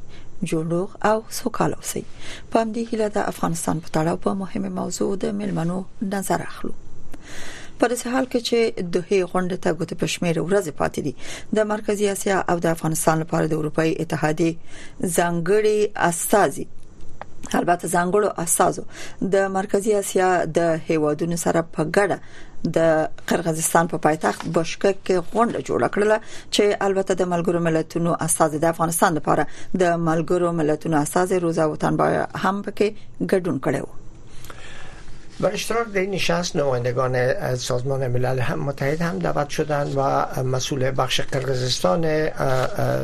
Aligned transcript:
جوړوغ 0.50 0.88
او 1.10 1.18
سوکاله 1.40 1.76
اوسئ 1.80 2.02
په 2.50 2.56
همدې 2.62 2.82
هیله 2.90 3.08
د 3.16 3.18
افغانستان 3.32 3.76
په 3.84 3.88
تړاو 3.96 4.22
په 4.24 4.30
مهمه 4.42 4.70
موضوع 4.80 5.10
د 5.22 5.24
ملمنو 5.40 5.78
نظر 6.14 6.40
اخلو 6.50 6.72
په 7.78 7.84
داسې 7.90 8.06
حال 8.12 8.26
کې 8.32 8.40
چې 8.48 8.58
دوه 8.96 9.18
غونډه 9.30 9.56
ته 9.62 9.68
ګوت 9.78 9.90
پښمیر 10.02 10.36
ورځ 10.48 10.66
پاتې 10.80 11.00
دي 11.06 11.12
د 11.56 11.58
مرکزی 11.72 12.06
اسیا 12.14 12.36
او 12.50 12.56
د 12.64 12.66
افغانستان 12.76 13.16
لپاره 13.22 13.44
د 13.48 13.54
اروپאי 13.60 13.90
اتحادیه 14.02 14.52
ځانګړي 15.16 15.78
استاذي 16.08 16.66
البته 17.60 17.86
ځانګړو 17.94 18.28
اساسو 18.44 18.82
د 19.34 19.46
مرکزی 19.58 19.92
اسیا 20.00 20.28
د 20.58 20.74
هیوادونو 20.90 21.36
سره 21.44 21.60
په 21.76 21.82
ګډه 21.96 22.16
د 22.76 22.78
قرغیزستان 23.30 23.84
په 23.92 23.96
پا 24.04 24.08
پایتخت 24.08 24.42
بشکک 24.58 24.96
کې 25.06 25.16
غونډه 25.32 25.58
جوړه 25.68 25.86
کړله 25.94 26.16
چې 26.54 26.62
البته 26.88 27.12
د 27.22 27.28
ملګرو 27.34 27.64
ملتونو 27.66 28.10
اساس 28.28 28.50
د 28.62 28.72
افغانستان 28.74 29.10
لپاره 29.20 29.46
د 29.82 29.92
ملګرو 30.08 30.50
ملتونو 30.62 30.96
اساس 31.04 31.28
روزا 31.44 31.64
وطن 31.74 31.92
به 32.00 32.08
هم 32.42 32.56
پکې 32.64 32.88
ګډون 33.30 33.56
کړو 33.68 33.86
و 35.40 35.46
اشتراک 35.46 35.88
در 35.92 36.00
این 36.00 36.10
نشست 36.10 36.56
نمایندگان 36.56 37.54
سازمان 37.56 38.08
ملل 38.08 38.38
هم 38.38 38.58
متحد 38.60 39.02
هم 39.02 39.18
دعوت 39.18 39.48
شدن 39.50 39.92
و 39.96 40.26
مسئول 40.42 40.92
بخش 40.98 41.20
قرقزستان 41.20 42.28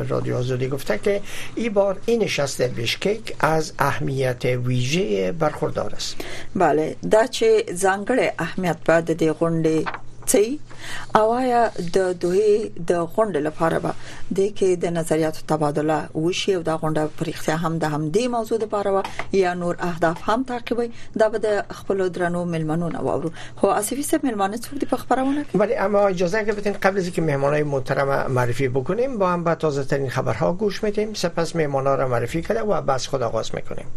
رادیو 0.09 0.37
آزادی 0.37 0.67
گفته 0.67 0.97
که 0.99 1.21
این 1.55 1.73
بار 1.73 1.97
این 2.05 2.23
نشست 2.23 2.61
بشکک 2.61 3.35
از 3.39 3.73
اهمیت 3.79 4.45
ویژه 4.45 5.31
برخوردار 5.31 5.95
است 5.95 6.15
بله 6.55 6.95
دا 7.11 7.27
چه 7.27 7.63
ځانګړی 7.79 8.31
اهمیت 8.39 8.77
بعد 8.85 9.23
د 9.23 9.31
غونډې 9.31 9.85
او 11.15 11.23
آیا 11.41 11.59
د 11.95 11.97
دوی 12.21 12.47
د 12.89 12.91
غونډې 13.13 13.41
لپاره 13.47 13.77
به 13.83 13.91
د 14.37 14.39
کې 14.57 14.69
د 14.83 14.93
نظریاتو 14.97 15.45
تبادله 15.51 15.97
وشي 16.25 16.51
او 16.57 16.61
د 16.69 16.71
غونډه 16.81 17.03
پرېختیا 17.19 17.55
هم 17.63 17.73
د 17.77 17.85
همدې 17.95 18.25
موضوع 18.35 18.57
لپاره 18.65 18.89
یا 19.43 19.53
نور 19.61 19.75
اهداف 19.89 20.17
هم 20.29 20.39
تعقیبوي 20.51 20.89
دا 21.19 21.27
به 21.33 21.37
د 21.47 21.49
خپل 21.79 21.97
درنو 22.17 22.41
ملمنو 22.53 22.87
نه 22.95 22.99
وورو 23.05 23.29
خو 23.59 23.65
اسفي 23.79 24.03
سه 24.11 24.19
ملمنه 24.27 24.57
څو 24.63 24.71
دي 24.81 24.87
په 24.93 24.97
خبرونه 25.03 25.41
کې 25.47 25.55
ولی 25.61 25.75
اما 25.85 26.01
اجازه 26.13 26.37
اگر 26.39 26.53
بدین 26.61 26.79
قبل 26.85 26.97
از 27.01 27.05
اینکه 27.05 27.21
مهمانای 27.29 27.63
محترم 27.73 28.11
معرفی 28.37 28.67
بکنیم 28.77 29.17
با 29.17 29.31
هم 29.33 29.43
به 29.43 29.55
تازه 29.55 29.83
ترین 29.83 30.09
خبرها 30.09 30.53
گوش 30.53 30.83
میدیم 30.83 31.13
سپس 31.13 31.55
مهمانا 31.55 31.95
را 31.95 32.07
معرفی 32.07 32.41
کرده 32.41 32.61
و 32.63 32.81
بس 32.81 33.07
خود 33.07 33.21
آغاز 33.21 33.55
میکنیم 33.55 33.87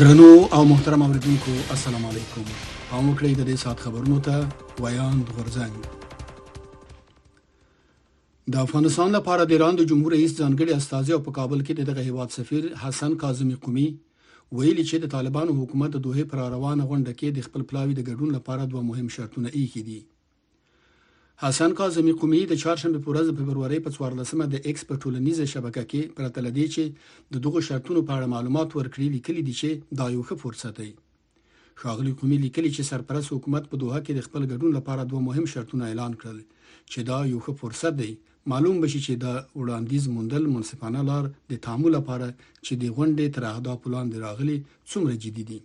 درنو 0.00 0.48
او 0.52 0.64
محترم 0.64 1.02
اوریدونکو 1.02 1.52
السلام 1.72 2.04
علیکم 2.10 2.44
او 2.90 3.00
موږ 3.06 3.34
د 3.38 3.46
دې 3.48 3.56
سات 3.62 3.80
خبرونو 3.86 4.20
ته 4.28 4.84
ویاند 4.84 5.32
غورځنګ 5.32 6.54
د 8.54 8.60
افغانستان 8.66 9.12
لپاره 9.16 9.46
د 9.50 9.52
ایران 9.56 9.78
د 9.80 9.86
جمهور 9.90 10.16
رئیس 10.18 10.32
ځانګړي 10.38 10.76
استاذ 10.76 11.10
او 11.16 11.18
په 11.26 11.34
کابل 11.40 11.64
کې 11.66 11.88
دغه 11.90 12.04
هیواد 12.06 12.32
سفیر 12.36 12.68
حسن 12.84 13.16
کاظمی 13.24 13.56
قومي 13.66 13.84
ویلي 14.60 14.86
چې 14.86 15.02
د 15.04 15.12
طالبانو 15.16 15.58
حکومت 15.60 15.94
د 15.98 16.04
دوه 16.08 16.24
پر 16.32 16.40
روانه 16.56 16.88
غونډه 16.94 17.18
کې 17.20 17.36
د 17.40 17.48
خپل 17.50 17.68
پلاوی 17.74 17.98
د 18.00 18.08
ګډون 18.10 18.34
لپاره 18.38 18.70
دوه 18.76 18.86
مهم 18.92 19.14
شرطونه 19.18 19.52
ایښي 19.54 19.86
دي 19.90 19.98
حسن 21.42 21.74
کاظمی 21.76 22.10
قومي 22.22 22.38
د 22.48 22.56
چهارشنبه 22.62 22.98
په 23.04 23.12
ورځ 23.12 23.30
په 23.36 23.44
فبرवरी 23.44 23.76
په 23.84 23.92
14مه 23.98 24.46
د 24.54 24.64
ایکس 24.70 24.82
په 24.88 24.96
ټولنیزه 25.02 25.44
شبکه 25.52 25.84
کې 25.92 26.10
پرتل 26.16 26.48
دي 26.58 26.66
چې 26.74 27.14
د 27.36 27.40
دغه 27.46 27.62
شرطونو 27.68 28.02
په 28.10 28.16
اړه 28.16 28.32
معلومات 28.32 28.74
ورکړي 28.78 29.06
لیکلي 29.14 29.44
دي 29.46 29.54
چې 29.60 29.96
دا 30.00 30.08
یو 30.16 30.24
ښه 30.26 30.42
فرصت 30.42 30.76
دی 30.80 30.90
شاغلی 31.84 32.12
قومي 32.20 32.38
لیکلي 32.42 32.72
چې 32.74 32.88
سرپرست 32.90 33.34
حکومت 33.36 33.70
په 33.70 33.80
دوه 33.84 34.02
کې 34.02 34.12
د 34.18 34.26
خپل 34.28 34.44
ګډون 34.52 34.76
لپاره 34.78 35.08
دوه 35.14 35.24
مهم 35.28 35.48
شرطونه 35.54 35.88
اعلان 35.94 36.18
کړل 36.20 36.44
چې 36.66 37.10
دا 37.12 37.18
یو 37.32 37.40
ښه 37.46 37.60
فرصت 37.64 37.98
دی 38.02 38.10
معلوم 38.54 38.84
بشي 38.84 39.02
چې 39.06 39.22
دا 39.24 39.34
وړاندیز 39.38 40.10
موندل 40.18 40.52
منصفانه 40.58 41.08
لار 41.12 41.32
د 41.54 41.64
تعامل 41.68 41.96
لپاره 42.00 42.30
چې 42.36 42.72
د 42.84 42.96
غونډې 42.96 43.34
تر 43.38 43.48
اهداف 43.54 43.90
لاندې 43.92 44.28
راغلي 44.28 44.60
څومره 44.92 45.20
جدي 45.26 45.46
دي 45.54 45.60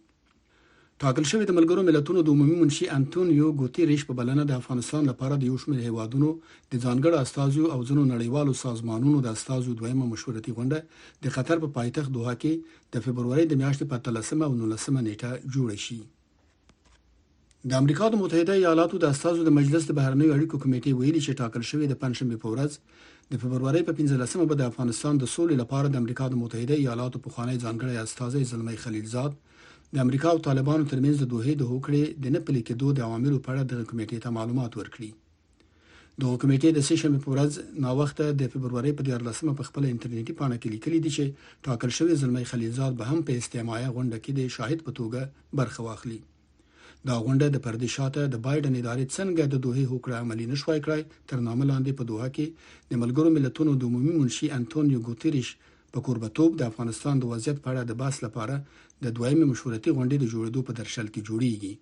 ټاکل 1.04 1.26
شوې 1.32 1.46
د 1.48 1.56
ملګرو 1.58 1.82
ملتونو 1.88 2.22
د 2.26 2.32
عمومي 2.36 2.56
منشي 2.60 2.86
انټونیو 2.98 3.48
ګوتيریش 3.62 4.04
په 4.10 4.14
بلنه 4.20 4.44
د 4.50 4.56
افغانستان 4.62 5.02
لپاره 5.10 5.38
د 5.40 5.46
یو 5.50 5.58
شمېر 5.64 5.80
هیوادونو 5.88 6.28
د 6.72 6.84
ځانګړو 6.86 7.16
استازو 7.24 7.64
او 7.74 7.80
ځینو 7.90 8.04
نړیوالو 8.14 8.54
سازمانونو 8.60 9.18
د 9.26 9.34
استازو 9.38 9.74
دویمه 9.82 10.06
مشورتي 10.12 10.54
غونډه 10.60 11.26
د 11.26 11.34
قطر 11.38 11.58
په 11.64 11.70
پایتخت 11.78 12.12
دوحه 12.18 12.36
کې 12.44 12.80
د 12.96 13.04
فبرवरी 13.06 13.44
د 13.50 13.60
میاشتې 13.62 13.90
په 13.94 14.00
13 14.06 14.46
او 14.48 14.52
19 14.60 15.04
نیټه 15.08 15.32
جوړه 15.56 15.84
شي 15.86 16.00
د 17.70 17.82
امریکا 17.84 18.10
د 18.14 18.22
متحده 18.24 18.56
ایالاتو 18.62 19.00
د 19.06 19.12
استازو 19.16 19.46
د 19.50 19.56
مجلس 19.60 19.88
د 19.90 19.98
بهرنیو 20.00 20.34
اړیکو 20.36 20.62
کمیټې 20.64 20.92
ویلي 21.00 21.22
چې 21.26 21.40
ټاکل 21.42 21.64
شوې 21.72 21.92
د 21.92 22.00
پنځمې 22.06 22.38
په 22.44 22.54
ورځ 22.54 22.72
د 23.34 23.42
فبرवरी 23.44 23.84
په 23.90 24.00
15مه 24.00 24.48
به 24.52 24.56
د 24.64 24.72
افغانستان 24.72 25.20
د 25.26 25.32
سولې 25.36 25.56
لپاره 25.64 25.88
د 25.94 26.02
امریکا 26.04 26.30
د 26.32 26.40
متحده 26.46 26.76
ایالاتو 26.84 27.24
په 27.28 27.30
خانه 27.38 27.62
ځانګړي 27.66 28.04
استاد 28.06 28.40
زلمی 28.54 28.82
خلیلزاد 28.86 29.42
د 29.94 29.96
امریکا 30.06 30.28
او 30.34 30.40
طالبانو 30.48 30.90
ترمنځ 30.92 31.16
د 31.20 31.26
دوه 31.34 31.50
د 31.58 31.64
هوکړې 31.72 32.04
د 32.24 32.26
نه 32.36 32.40
پلي 32.46 32.62
کېدو 32.68 32.88
د 32.94 33.00
عواملو 33.08 33.44
په 33.44 33.50
اړه 33.54 33.62
د 33.66 33.74
کمیټې 33.90 34.18
ته 34.24 34.30
معلومات 34.38 34.72
ورکړي 34.76 35.10
د 36.22 36.24
کمیټې 36.42 36.70
د 36.74 36.80
سیشن 36.90 37.14
په 37.24 37.28
ورځ 37.34 37.52
ناوخته 37.84 38.26
د 38.40 38.44
فبرवरी 38.54 38.92
په 38.98 39.04
14مه 39.10 39.54
په 39.60 39.64
خپل 39.70 39.84
انټرنیټي 39.92 40.34
پاڼه 40.40 40.58
کې 40.62 40.74
لیکلي 40.76 41.00
دي 41.06 41.12
چې 41.18 41.24
ټاکل 41.66 41.92
شوی 41.98 42.14
زلمی 42.22 42.46
خلیلزاد 42.52 42.94
به 43.00 43.06
هم 43.10 43.20
په 43.28 43.32
استماعي 43.40 43.88
غونډه 43.96 44.18
کې 44.24 44.32
د 44.40 44.42
شاهد 44.56 44.80
په 44.88 44.92
توګه 45.00 45.20
برخه 45.60 45.80
واخلي 45.88 46.20
دا 47.08 47.16
غونډه 47.26 47.48
د 47.52 47.58
پردیشاته 47.66 48.22
د 48.34 48.36
بایدن 48.46 48.74
ادارې 48.82 49.06
څنګه 49.16 49.44
د 49.50 49.56
دوه 49.66 49.80
هوکړه 49.92 50.16
عملی 50.24 50.46
نشوي 50.54 50.80
کړای 50.86 51.02
تر 51.30 51.40
نامه 51.48 51.66
لاندې 51.72 51.92
په 52.00 52.04
دوه 52.12 52.26
کې 52.36 52.46
د 52.92 52.94
ملګرو 53.02 53.30
ملتونو 53.38 53.72
د 53.76 53.82
عمومي 53.90 54.14
منشي 54.20 54.48
انټونیو 54.58 55.00
ګوتریش 55.08 55.48
په 55.96 56.00
قربتوب 56.08 56.52
د 56.56 56.62
افغانستان 56.70 57.16
د 57.20 57.24
وضعیت 57.32 57.58
په 57.64 57.70
اړه 57.72 57.82
د 57.90 57.94
باس 58.02 58.16
لپاره 58.26 58.56
د 59.04 59.06
دویمې 59.18 59.46
مشورتي 59.52 59.92
غونډې 59.98 60.18
د 60.20 60.26
جوړېدو 60.34 60.62
په 60.68 60.72
درشل 60.80 61.08
کې 61.14 61.26
جوړیږي 61.30 61.74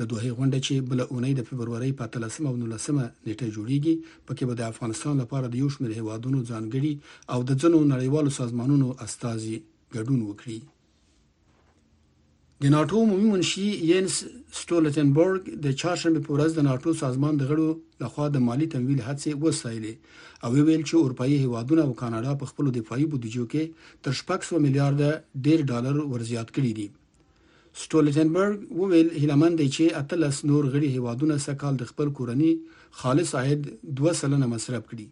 د 0.00 0.02
دوه 0.10 0.28
غونډه 0.38 0.58
چې 0.66 0.74
بل 0.90 1.00
اونۍ 1.12 1.32
د 1.36 1.42
فبرवरी 1.48 1.90
په 2.00 2.04
13 2.16 2.46
او 2.50 2.54
19 2.62 3.02
نیټه 3.26 3.46
جوړیږي 3.56 3.94
پکې 4.26 4.42
به 4.48 4.54
د 4.56 4.62
افغانستان 4.72 5.14
لپاره 5.22 5.46
د 5.50 5.54
یو 5.62 5.68
شمېر 5.76 5.92
هیوادونو 6.00 6.46
ځانګړي 6.50 6.92
او 7.32 7.38
د 7.48 7.50
ځینو 7.62 7.78
نړیوالو 7.92 8.36
سازمانونو 8.40 8.86
استازي 9.06 9.56
ګډون 9.94 10.20
وکړي 10.26 10.58
د 12.64 12.70
ناتو 12.72 13.00
عمومي 13.04 13.30
منشي 13.30 13.62
ینس 13.88 14.14
سټولټنبرګ 14.58 15.40
د 15.64 15.74
چهارشنبه 15.80 16.20
په 16.28 16.32
ورځ 16.36 16.50
د 16.58 16.64
ناتو 16.68 16.90
سازمان 17.00 17.34
د 17.40 17.50
غړو 17.50 17.66
لخوا 18.04 18.26
د 18.36 18.42
مالی 18.46 18.66
تمویل 18.74 19.00
هڅې 19.08 19.30
وسایلې 19.44 19.94
او 20.44 20.48
ویل 20.54 20.82
چې 20.88 20.94
اروپאי 21.02 21.34
هیوادونه 21.42 21.82
او 21.88 21.92
کاناډا 22.00 22.32
په 22.44 22.52
خپل 22.52 22.70
دفاعي 22.76 23.04
بودیجو 23.14 23.44
کې 23.54 23.90
تر 24.08 24.16
600 24.22 24.62
میلیارډ 24.68 25.44
ډیر 25.48 25.66
ډالر 25.72 26.00
ورزيات 26.14 26.48
کړي 26.56 26.72
دي 26.78 26.86
سټولټنبرګ 27.82 28.56
وویل 28.80 29.08
هلمند 29.26 29.62
چې 29.76 30.00
اتلس 30.00 30.36
نور 30.52 30.62
غړي 30.72 30.88
هیوادونه 30.96 31.38
سکهال 31.48 31.82
د 31.84 31.92
خپل 31.92 32.14
کورنی 32.20 32.50
خالص 33.02 33.34
عاید 33.42 33.70
2 34.02 34.18
سلنه 34.24 34.52
مصرف 34.54 34.82
کړي 34.94 35.06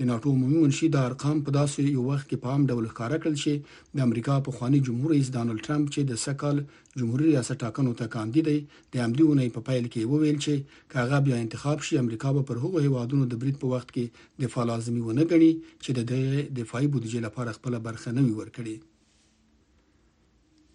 د 0.00 0.04
ناتو 0.06 0.30
عمومي 0.36 0.60
منشي 0.62 0.86
د 0.94 1.04
ارقام 1.08 1.40
په 1.46 1.52
داسې 1.56 1.82
یو 1.96 2.02
وخت 2.12 2.26
کې 2.28 2.38
په 2.44 2.52
عام 2.52 2.62
ډول 2.70 2.86
ښکارا 2.92 3.16
کړل 3.24 3.34
شي 3.42 3.52
د 3.98 4.04
امریکا 4.06 4.36
په 4.46 4.52
خواني 4.56 4.78
جمهور 4.86 5.12
رئیس 5.14 5.28
ډانلډ 5.36 5.62
ټرمپ 5.66 5.90
چې 5.94 6.06
د 6.08 6.18
سکل 6.22 6.56
جمهور 7.02 7.20
ریاست 7.26 7.58
ټاکنو 7.66 7.90
ته 8.00 8.10
کاندید 8.14 8.48
دی 8.50 8.54
د 8.96 9.04
امدیونه 9.04 9.44
په 9.58 9.62
پایل 9.68 9.84
کې 9.92 10.08
وویل 10.12 10.40
چې 10.46 10.88
کاغه 10.94 11.20
بیا 11.28 11.36
انتخاب 11.44 11.84
شي 11.88 11.98
امریکا 12.02 12.32
به 12.38 12.42
پر 12.48 12.62
هغو 12.64 12.82
هیوادونو 12.86 13.26
د 13.34 13.40
بریټ 13.44 13.60
په 13.62 13.70
وخت 13.74 13.94
کې 13.96 14.44
دفاع 14.46 14.64
لازمي 14.72 15.02
ونه 15.06 15.26
ګڼي 15.34 15.52
چې 15.82 15.98
د 15.98 16.48
دفاعي 16.60 16.88
بودیجې 16.96 17.26
لپاره 17.28 17.56
خپل 17.58 17.78
برخه 17.88 18.14
نه 18.18 18.24
وي 18.26 18.34
ورکړي 18.38 18.88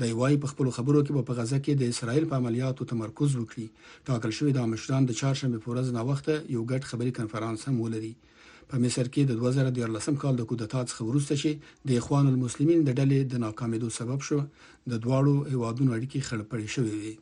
د 0.01 0.03
وای 0.19 0.35
په 0.43 0.47
خپل 0.53 0.69
خبرو 0.77 1.01
کې 1.07 1.13
په 1.29 1.35
غزه 1.39 1.59
کې 1.65 1.73
د 1.79 1.85
اسرایل 1.93 2.25
په 2.31 2.35
عملیاتو 2.41 2.87
تمرکز 2.93 3.31
وکړي 3.37 3.65
ټاکل 4.09 4.33
شوی 4.39 4.53
د 4.57 4.67
مشران 4.73 5.05
د 5.09 5.13
چهارشنبه 5.21 5.59
په 5.63 5.71
ورځ 5.73 5.87
نه 5.97 6.03
وخت 6.11 6.27
یو 6.57 6.63
ګډ 6.73 6.83
خبري 6.91 7.13
کنفرانس 7.19 7.61
هم 7.69 7.77
ولري 7.85 8.13
په 8.71 8.77
مصر 8.85 9.07
کې 9.15 9.23
د 9.31 9.33
2014 9.43 10.23
کال 10.25 10.35
د 10.41 10.47
کودتا 10.51 10.83
څخه 10.91 11.03
وروسته 11.09 11.35
چې 11.43 11.51
د 11.91 11.99
اخوان 12.03 12.27
المسلمین 12.33 12.81
د 12.85 12.91
ډلې 12.99 13.33
د 13.33 13.43
ناکامېدو 13.47 13.89
سبب 13.99 14.21
شو 14.29 14.39
د 14.93 14.93
دواړو 15.05 15.35
هیوادونو 15.53 15.95
اړیکې 15.97 16.27
خړپړې 16.29 16.67
شوې 16.75 16.95
وي 17.03 17.15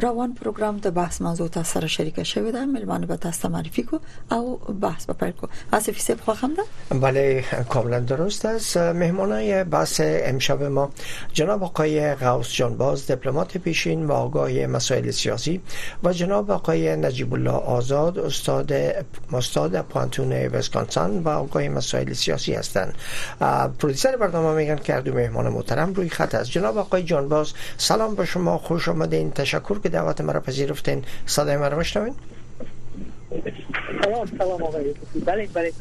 روان 0.00 0.34
پروگرام 0.34 0.78
در 0.78 0.90
بحث 0.90 1.20
موضوع 1.22 1.48
تاسو 1.48 1.72
سره 1.78 1.86
شریک 1.88 2.22
شوی 2.22 2.52
دا 2.52 2.64
ملمانه 2.66 3.06
به 3.06 3.16
تاسو 3.16 3.48
معرفي 3.48 3.82
کو 3.82 3.98
او 4.30 4.56
بحث 4.56 5.06
به 5.06 5.12
پیل 5.12 5.30
کو 5.30 5.46
آصف 5.72 6.10
ده 6.10 6.98
بله 6.98 7.44
کاملا 7.68 8.00
درست 8.00 8.44
است 8.46 8.76
مهمانای 8.76 9.64
بحث 9.64 10.00
امشب 10.04 10.62
ما 10.62 10.90
جناب 11.32 11.62
آقای 11.64 12.14
غوث 12.14 12.52
جانباز 12.56 13.06
دیپلمات 13.06 13.58
پیشین 13.58 14.06
و 14.06 14.12
آقای 14.12 14.66
مسائل 14.66 15.10
سیاسی 15.10 15.60
و 16.04 16.12
جناب 16.12 16.50
آقای 16.50 16.96
نجیب 16.96 17.34
الله 17.34 17.50
آزاد 17.50 18.18
استاد 18.18 18.72
استاد 19.32 19.80
پانتون 19.80 20.32
وسکانسن 20.32 21.10
و 21.18 21.28
آقای 21.28 21.68
مسائل 21.68 22.12
سیاسی 22.12 22.54
هستند 22.54 22.94
پرودوسر 23.78 24.16
برنامه 24.16 24.54
میگن 24.56 24.76
که 24.76 24.92
دو 25.00 25.14
مهمان 25.14 25.48
محترم 25.48 25.94
روی 25.94 26.08
خط 26.08 26.34
است 26.34 26.50
جناب 26.50 26.78
آقای 26.78 27.02
باز 27.12 27.52
سلام 27.78 28.14
به 28.14 28.24
شما 28.24 28.58
خوش 28.58 28.88
آمدین 28.88 29.30
تشکر 29.30 29.78
که 29.84 29.88
دعوت 29.88 30.20
مرا 30.20 30.40
پذیرفتین 30.40 31.04
صدای 31.26 31.56
مرا 31.56 31.78
بشنوین 31.78 32.14
سلام 34.38 34.58
بله، 35.26 35.48
بله، 35.54 35.72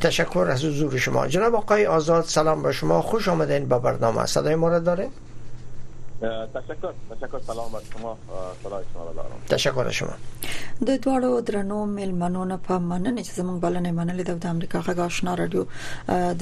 تشکر 0.00 0.46
از 0.50 0.64
حضور 0.64 0.98
شما 0.98 1.26
جناب 1.26 1.54
آقای 1.54 1.86
آزاد 1.86 2.24
سلام 2.24 2.62
به 2.62 2.72
شما 2.72 3.02
خوش 3.02 3.28
آمدین 3.28 3.68
به 3.68 3.78
برنامه 3.78 4.26
صدای 4.26 4.54
ما 4.54 4.70
داره 4.70 4.84
دارین 4.84 5.10
تشکر 6.22 6.92
تشکر 7.10 7.38
سلام 7.46 7.72
بر 7.72 7.80
شما 7.92 8.18
خدای 8.62 8.84
شما 8.92 9.04
را 9.04 9.12
دارم 9.12 9.42
تشکر 9.48 9.90
شما 9.90 10.14
د 10.86 10.90
دوړو 10.96 11.40
درنو 11.40 11.86
ملمنو 11.86 12.44
نه 12.44 12.56
په 12.56 12.78
مننه 12.78 13.22
چې 13.22 13.32
زموږ 13.38 13.62
بلنې 13.64 13.92
منلې 13.98 14.26
د 14.44 14.46
امریکا 14.50 14.80
غږ 14.88 14.98
آشنا 15.04 15.34
رادیو 15.40 15.64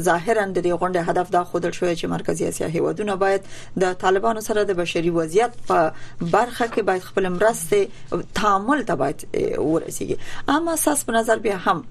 ظاهرا 0.08 0.46
د 0.52 0.60
دې 0.68 0.80
غونډې 0.82 1.02
هدف 1.10 1.28
دا 1.38 1.44
خودل 1.52 1.72
شوی 1.80 1.96
چې 2.00 2.12
مرکزی 2.16 2.46
اسیا 2.52 2.68
هیوادونه 2.76 3.16
باید 3.24 3.42
د 3.82 3.94
طالبانو 4.04 4.42
سره 4.50 4.64
د 4.70 4.80
بشري 4.82 5.10
وضعیت 5.20 5.54
په 5.70 5.78
برخه 6.36 6.66
کې 6.74 6.82
باید 6.90 7.08
خپل 7.10 7.30
مرسته 7.38 7.80
تعامل 8.42 8.84
ته 8.92 8.96
باید 9.02 9.28
ورسیږي 9.74 10.18
اما 10.58 10.76
ساس 10.86 11.06
په 11.06 11.12
نظر 11.20 11.38
بیا 11.50 11.58
هم 11.66 11.84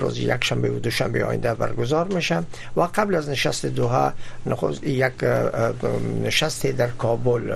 روز 0.00 0.18
یک 0.18 0.44
شنبه 0.44 0.70
و 0.70 0.78
دوشنبه 0.78 1.24
آینده 1.24 1.54
برگزار 1.54 2.04
میشه 2.08 2.42
و 2.76 2.80
قبل 2.94 3.14
از 3.14 3.28
نشست 3.28 3.66
دوها 3.66 4.12
یک 4.82 5.12
نشست 6.22 6.66
در 6.66 6.86
کابل 6.88 7.50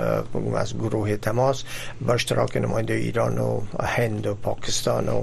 از 0.56 0.74
گروه 0.74 1.16
تماس 1.16 1.64
با 2.06 2.14
اشتراک 2.14 2.56
نماینده 2.56 2.94
ایران 2.94 3.38
و 3.38 3.60
هند 3.82 4.26
و 4.26 4.34
پاکستان 4.34 5.08
و 5.08 5.22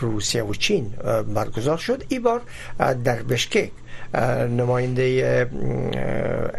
روسیه 0.00 0.42
و 0.42 0.54
چین 0.54 0.88
برگزار 1.34 1.76
شد 1.76 2.04
ای 2.08 2.18
بار 2.18 2.40
در 2.78 3.22
بشکک 3.22 3.70
نماینده 4.58 5.46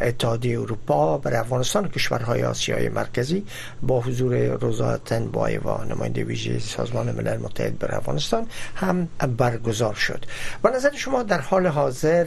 اتحادیه 0.02 0.60
اروپا 0.60 1.18
برای 1.18 1.38
افغانستان 1.38 1.90
کشورهای 1.90 2.44
آسیای 2.44 2.90
مرکزی 2.90 3.44
با 3.84 4.02
حضور 4.02 4.46
روزا 4.58 5.00
بایوا 5.34 5.84
نماینده 5.84 6.24
ویژه 6.24 6.60
سازمان 6.60 7.12
ملل 7.12 7.38
متحد 7.38 7.80
بر 7.80 7.96
افغانستان 7.96 8.48
هم 8.76 9.08
برگزار 9.38 9.94
شد 9.94 10.26
به 10.64 10.70
نظر 10.70 10.92
شما 10.96 11.24
در 11.24 11.42
حال 11.42 11.68
حاضر 11.68 12.26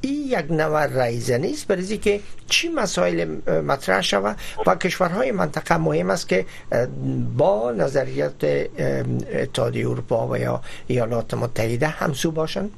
این 0.00 0.24
یک 0.28 0.50
نوع 0.50 0.86
رئیزه 0.86 1.38
نیست 1.38 1.66
برای 1.66 1.98
که 1.98 2.20
چی 2.48 2.68
مسائل 2.68 3.26
مطرح 3.66 4.00
شود 4.00 4.36
و 4.66 4.74
کشورهای 4.74 5.32
منطقه 5.32 5.76
مهم 5.76 6.10
است 6.10 6.28
که 6.28 6.44
با 7.36 7.72
نظریات 7.72 8.44
اتحادیه 9.34 9.88
اروپا 9.88 10.28
و 10.28 10.36
یا 10.36 10.60
ایالات 10.86 11.34
متحده 11.34 11.86
همسو 11.86 12.30
باشند 12.30 12.70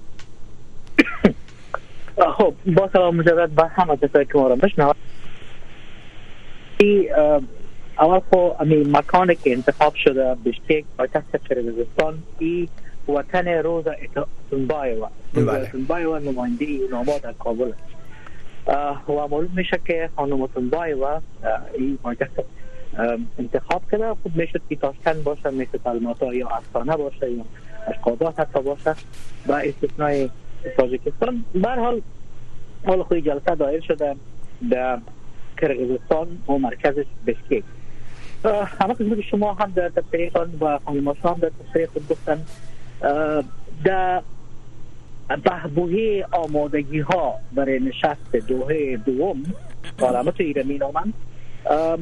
خب 2.29 2.55
با 2.67 2.89
سلام 2.93 3.17
مجدد 3.17 3.49
به 3.49 3.67
همه 3.67 3.97
کسایی 3.97 4.25
که 4.25 4.33
ما 4.39 4.49
را 4.49 4.57
بشنوند 4.57 4.95
اول 7.99 8.19
خو 8.19 8.37
خب، 8.37 8.57
امی 8.61 8.77
مکانی 8.77 9.35
که 9.35 9.53
انتخاب 9.53 9.95
شده 9.95 10.37
بشکیک 10.45 10.85
پایتخت 10.99 11.47
قرغیزستان 11.53 12.19
ای 12.39 12.69
وطن 13.09 13.49
روز 13.49 13.85
اتنبایو 14.53 15.07
بله. 15.35 15.51
اتنبایو 15.51 16.19
نماینده 16.19 16.67
نامه 16.91 17.19
در 17.19 17.33
کابل 17.33 17.73
و 18.67 18.93
معلوم 19.29 19.51
میشه 19.57 19.79
که 19.87 20.09
خانم 20.17 20.43
این 20.55 20.71
ای 21.79 21.99
پایتخت 22.03 22.33
انتخاب 23.39 23.83
کرده 23.93 24.11
خب 24.15 24.31
میشد 24.35 24.61
که 24.69 24.77
تاشکن 24.77 25.23
باشه 25.23 25.51
میشد 25.51 25.81
الماتا 25.87 26.35
یا 26.35 26.49
افسانه 26.49 26.97
باشه 26.97 27.31
یا 27.33 27.45
اشقابات 27.89 28.41
حتی 28.41 28.63
باشه 28.63 28.95
با 29.47 29.57
استثنای 29.59 30.29
تاجیکستان 30.77 31.45
خب، 31.55 31.61
به 31.63 31.69
حال 31.71 32.03
حال 32.87 33.03
خوی 33.03 33.21
جلسه 33.21 33.55
دایر 33.55 33.81
شده 33.81 34.17
در 34.71 34.99
کرگزستان 35.61 36.27
و 36.49 36.53
مرکز 36.53 36.95
بشکیک 37.27 37.65
همه 38.81 38.95
که 38.95 39.23
شما 39.31 39.55
هم 39.55 39.73
در 39.77 39.89
تفریقان 39.89 40.53
و 40.61 40.79
خانم 40.79 41.09
هم 41.09 41.37
در 41.43 41.51
تفریق 41.69 41.91
گفتن 42.11 42.43
در 43.85 44.23
بهبوهی 45.45 46.23
آمادگی 46.33 47.01
ها 47.01 47.35
برای 47.53 47.81
نشست 47.81 48.37
دوه 48.37 48.97
دوم 49.07 49.43
علامت 49.99 50.41
ایرانی 50.41 50.79
نامند 50.79 51.15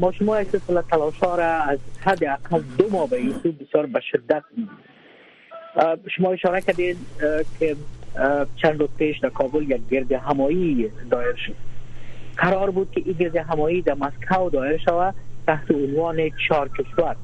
ما 0.00 0.12
شما 0.12 0.36
اتصال 0.36 0.82
تلاش 0.82 1.22
را 1.22 1.46
از 1.62 1.78
حد 2.00 2.24
اقل 2.24 2.60
دو 2.78 2.84
ماه 2.90 3.08
به 3.08 3.16
این 3.16 3.34
بسیار 3.60 3.86
به 3.86 4.00
شدت 4.00 4.42
شما 6.16 6.30
اشاره 6.30 6.60
کردید 6.60 6.96
که 7.58 7.76
چند 8.62 8.80
روز 8.80 8.88
پیش 8.98 9.18
در 9.18 9.28
کابل 9.28 9.62
یک 9.70 9.88
گرد 9.90 10.12
همایی 10.12 10.90
دایر 11.10 11.34
شد 11.46 11.54
قرار 12.37 12.70
بود 12.70 12.90
که 12.90 13.02
این 13.04 13.14
گرد 13.18 13.37
همایی 13.37 13.82
در 13.82 13.94
مسکو 13.94 14.50
دایر 14.50 14.76
شود 14.76 15.14
تحت 15.46 15.70
عنوان 15.70 16.30
چهار 16.48 16.68
کشور 16.78 17.16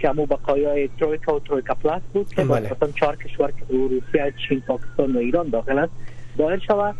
که 0.00 0.08
همون 0.08 0.26
بقایای 0.26 0.88
ترویکا 1.00 1.36
و 1.36 1.40
ترویکا 1.40 1.74
پلاس 1.74 2.02
بود 2.14 2.28
که 2.34 2.44
بله. 2.44 2.70
چهار 3.00 3.16
کشور 3.16 3.48
که 3.50 3.62
روسیه 3.68 4.32
چین 4.48 4.60
پاکستان 4.60 5.12
و 5.16 5.18
ایران 5.18 5.48
داخل 5.48 5.78
است 5.78 5.92
دایر 6.38 6.58
شود 6.58 6.94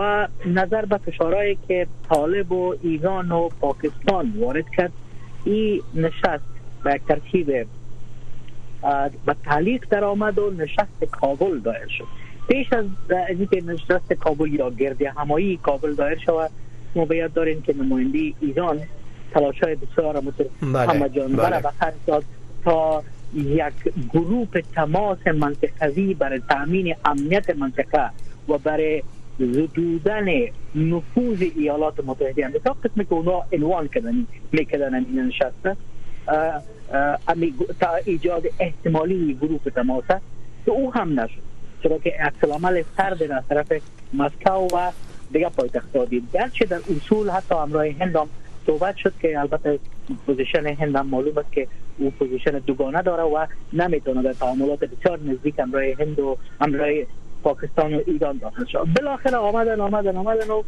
و 0.00 0.28
نظر 0.46 0.84
به 0.84 0.96
فشارای 0.98 1.56
که 1.68 1.86
طالب 2.08 2.52
و 2.52 2.74
ایران 2.82 3.32
و 3.32 3.48
پاکستان 3.60 4.32
وارد 4.36 4.70
کرد 4.76 4.92
این 5.44 5.82
نشست 5.94 6.44
به 6.84 6.92
یک 6.94 7.02
ترتیب 7.08 7.46
به 9.26 9.34
تعلیق 9.44 9.92
آمد 10.02 10.38
و 10.38 10.50
نشست 10.58 11.04
کابل 11.12 11.58
دایر 11.58 11.88
شد 11.98 12.04
پیش 12.48 12.72
از 12.72 12.84
اینکه 13.28 13.62
نشست 13.66 14.12
کابل 14.12 14.52
یا 14.54 14.70
گردی 14.70 15.04
همایی 15.04 15.56
کابل 15.62 15.94
دایر 15.94 16.18
شود 16.18 16.50
ما 16.96 17.04
باید 17.04 17.32
داریم 17.32 17.62
که 17.62 17.74
نماینده 17.76 18.18
ایران 18.40 18.80
تلاش 19.34 19.60
های 19.62 19.74
بسیار 19.74 20.16
همه 20.16 20.78
همه 20.86 21.08
جانبه 21.08 21.62
تا 22.64 23.02
یک 23.34 23.72
گروپ 24.14 24.64
تماس 24.74 25.26
منطقوی 25.26 26.14
برای 26.14 26.40
تامین 26.50 26.94
امنیت 27.04 27.50
منطقه 27.56 28.10
و 28.48 28.58
برای 28.58 29.02
زدودن 29.38 30.26
نفوذ 30.74 31.42
ایالات 31.56 31.94
متحده 32.06 32.44
امریکا 32.46 32.70
قسمی 32.84 33.04
که 33.04 33.12
اونا 33.12 33.42
انوان 33.52 33.88
کردن 33.88 34.26
میکردن 34.52 34.94
این 34.94 35.24
نشسته 35.26 35.76
تا 37.80 37.94
ایجاد 38.04 38.42
احتمالی 38.60 39.34
گروپ 39.42 39.68
تماسه 39.68 40.20
که 40.64 40.70
او 40.70 40.94
هم 40.94 41.20
نشد 41.20 41.47
چرا 41.82 41.98
که 41.98 42.12
اصل 42.26 42.52
عمل 42.52 42.82
سرد 42.96 43.22
از 43.22 43.42
طرف 43.48 43.72
مسکو 44.14 44.50
و 44.76 44.90
دیگه 45.32 45.48
پایتخت 45.48 45.96
ها 45.96 46.06
گرچه 46.32 46.64
در 46.64 46.80
اصول 46.96 47.30
حتی 47.30 47.54
امرای 47.54 47.90
هند 47.90 48.16
هم 48.16 48.28
صحبت 48.66 48.96
شد 48.96 49.12
که 49.22 49.38
البته 49.40 49.78
پوزیشن 50.26 50.66
هند 50.66 50.96
هم 50.96 51.06
معلوم 51.06 51.38
است 51.38 51.52
که 51.52 51.66
او 51.98 52.10
پوزیشن 52.10 52.50
دوگانه 52.50 53.02
داره 53.02 53.22
و 53.22 53.46
نمیتونه 53.72 54.22
در 54.22 54.32
تعاملات 54.32 54.78
بسیار 54.78 55.18
نزدیک 55.24 55.54
امرای 55.60 55.92
هند 55.92 56.18
و 56.18 56.38
امرای 56.60 57.06
پاکستان 57.42 57.94
و 57.94 58.00
ایران 58.06 58.38
داخل 58.38 58.64
شد 58.64 58.86
بالاخره 58.98 59.36
آمدن 59.36 59.80
آمدن 59.80 60.16
آمدن 60.16 60.46
و 60.50 60.62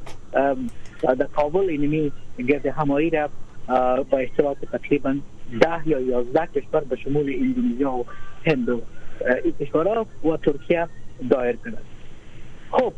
در 1.02 1.26
کابل 1.36 1.60
اینمی 1.68 2.12
گرد 2.48 2.66
همایی 2.66 3.10
رفت 3.10 3.32
با 4.10 4.18
اختلاف 4.18 4.56
تقریبا 4.72 5.16
ده 5.60 5.88
یا 5.88 6.00
یازده 6.00 6.46
کشور 6.54 6.80
به 6.80 6.96
شمول 6.96 7.34
اندونزیا 7.42 7.92
و 7.92 8.06
هند 8.46 8.68
این 9.44 9.52
کشورها 9.60 10.06
و 10.24 10.36
ترکیه 10.36 10.86
دایر 11.30 11.56
کنند 11.56 11.82
خب 12.70 12.92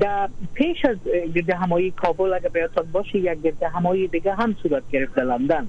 در 0.00 0.28
پیش 0.54 0.84
از 0.84 0.96
گرده 1.34 1.56
همایی 1.56 1.90
کابل 1.90 2.32
اگر 2.32 2.48
بیاتان 2.48 2.84
باشه 2.92 3.16
یک 3.16 3.42
گرده 3.42 3.68
همایی 3.68 4.08
دیگه 4.08 4.34
هم 4.34 4.56
صورت 4.62 4.82
گرفت 4.92 5.14
در 5.14 5.24
لندن 5.24 5.66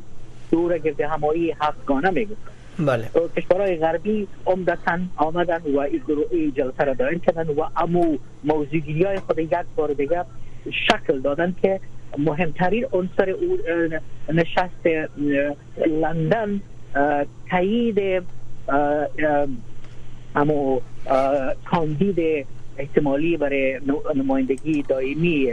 دور 0.52 0.78
گرده 0.78 1.08
همایی 1.08 1.56
هفتگانه 1.62 2.10
میگفت 2.10 2.42
بله 2.80 3.10
کشورهای 3.38 3.76
غربی 3.78 4.28
عمدتا 4.46 5.00
آمدن 5.16 5.58
و 5.76 5.80
این 5.80 6.54
جلسه 6.56 6.84
را 6.84 6.94
دایر 6.94 7.18
کردن 7.20 7.48
و 7.48 7.64
امو 7.78 8.18
موزیگیری 8.44 9.04
های 9.04 9.20
خود 9.20 9.40
یک 9.40 9.54
بار 9.76 9.94
دیگه 9.94 10.24
شکل 10.86 11.20
دادن 11.20 11.56
که 11.62 11.80
مهمترین 12.18 12.86
عنصر 12.94 13.36
نشست 14.34 14.88
لندن 15.88 16.62
تایید 17.50 18.24
اما 20.36 20.82
کاندید 21.72 22.48
احتمالی 22.78 23.38
برای 23.38 23.80
نمایندگی 24.16 24.82
دائمی 24.84 25.48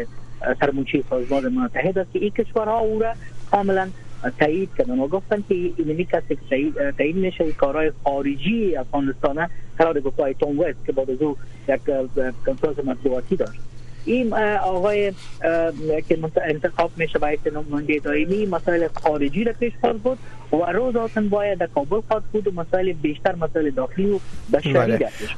سرمونچی 0.60 1.04
سازمان 1.10 1.46
متحد 1.48 1.98
است 1.98 2.12
که 2.12 2.18
این 2.18 2.30
کشورها 2.30 2.78
او 2.78 2.98
را 2.98 3.12
کاملا 3.50 3.88
تایید 4.38 4.70
کردن 4.78 4.98
و 4.98 5.08
گفتن 5.08 5.44
که 5.48 5.54
این 5.54 6.06
کسی 6.12 6.36
که 6.48 6.72
تایید 6.98 7.16
میشه 7.16 7.52
کارهای 7.52 7.92
خارجی 8.04 8.76
افغانستانه 8.76 9.50
قرار 9.78 10.00
گفت 10.00 10.20
های 10.20 10.34
تون 10.34 10.58
وست 10.58 10.86
که 10.86 10.92
بعد 10.92 11.10
از 11.10 11.22
او 11.22 11.36
یک 11.68 11.80
کنفرانس 12.46 12.78
مطبوعاتی 12.78 13.36
داشت 13.36 13.60
این 14.04 14.34
آقای 14.62 15.12
که 16.08 16.18
انتخاب 16.44 16.90
میشه 16.96 17.18
برای 17.18 17.38
نماینده 17.52 17.98
دائمی 17.98 18.46
مسائل 18.46 18.88
خارجی 19.02 19.44
را 19.44 19.52
پیش 19.60 19.72
بود 20.02 20.18
و 20.52 20.56
روز 20.72 20.96
آتن 20.96 21.28
باید 21.28 21.58
در 21.58 21.66
کابل 21.66 22.00
خواهد 22.08 22.22
بود 22.32 22.48
و 22.48 22.50
مسائل 22.62 22.92
بیشتر 22.92 23.34
مسائل 23.34 23.70
داخلی 23.70 24.10
و 24.10 24.18
بشری 24.52 24.72
بله. 24.72 24.96
در 24.96 25.08
پیش 25.18 25.28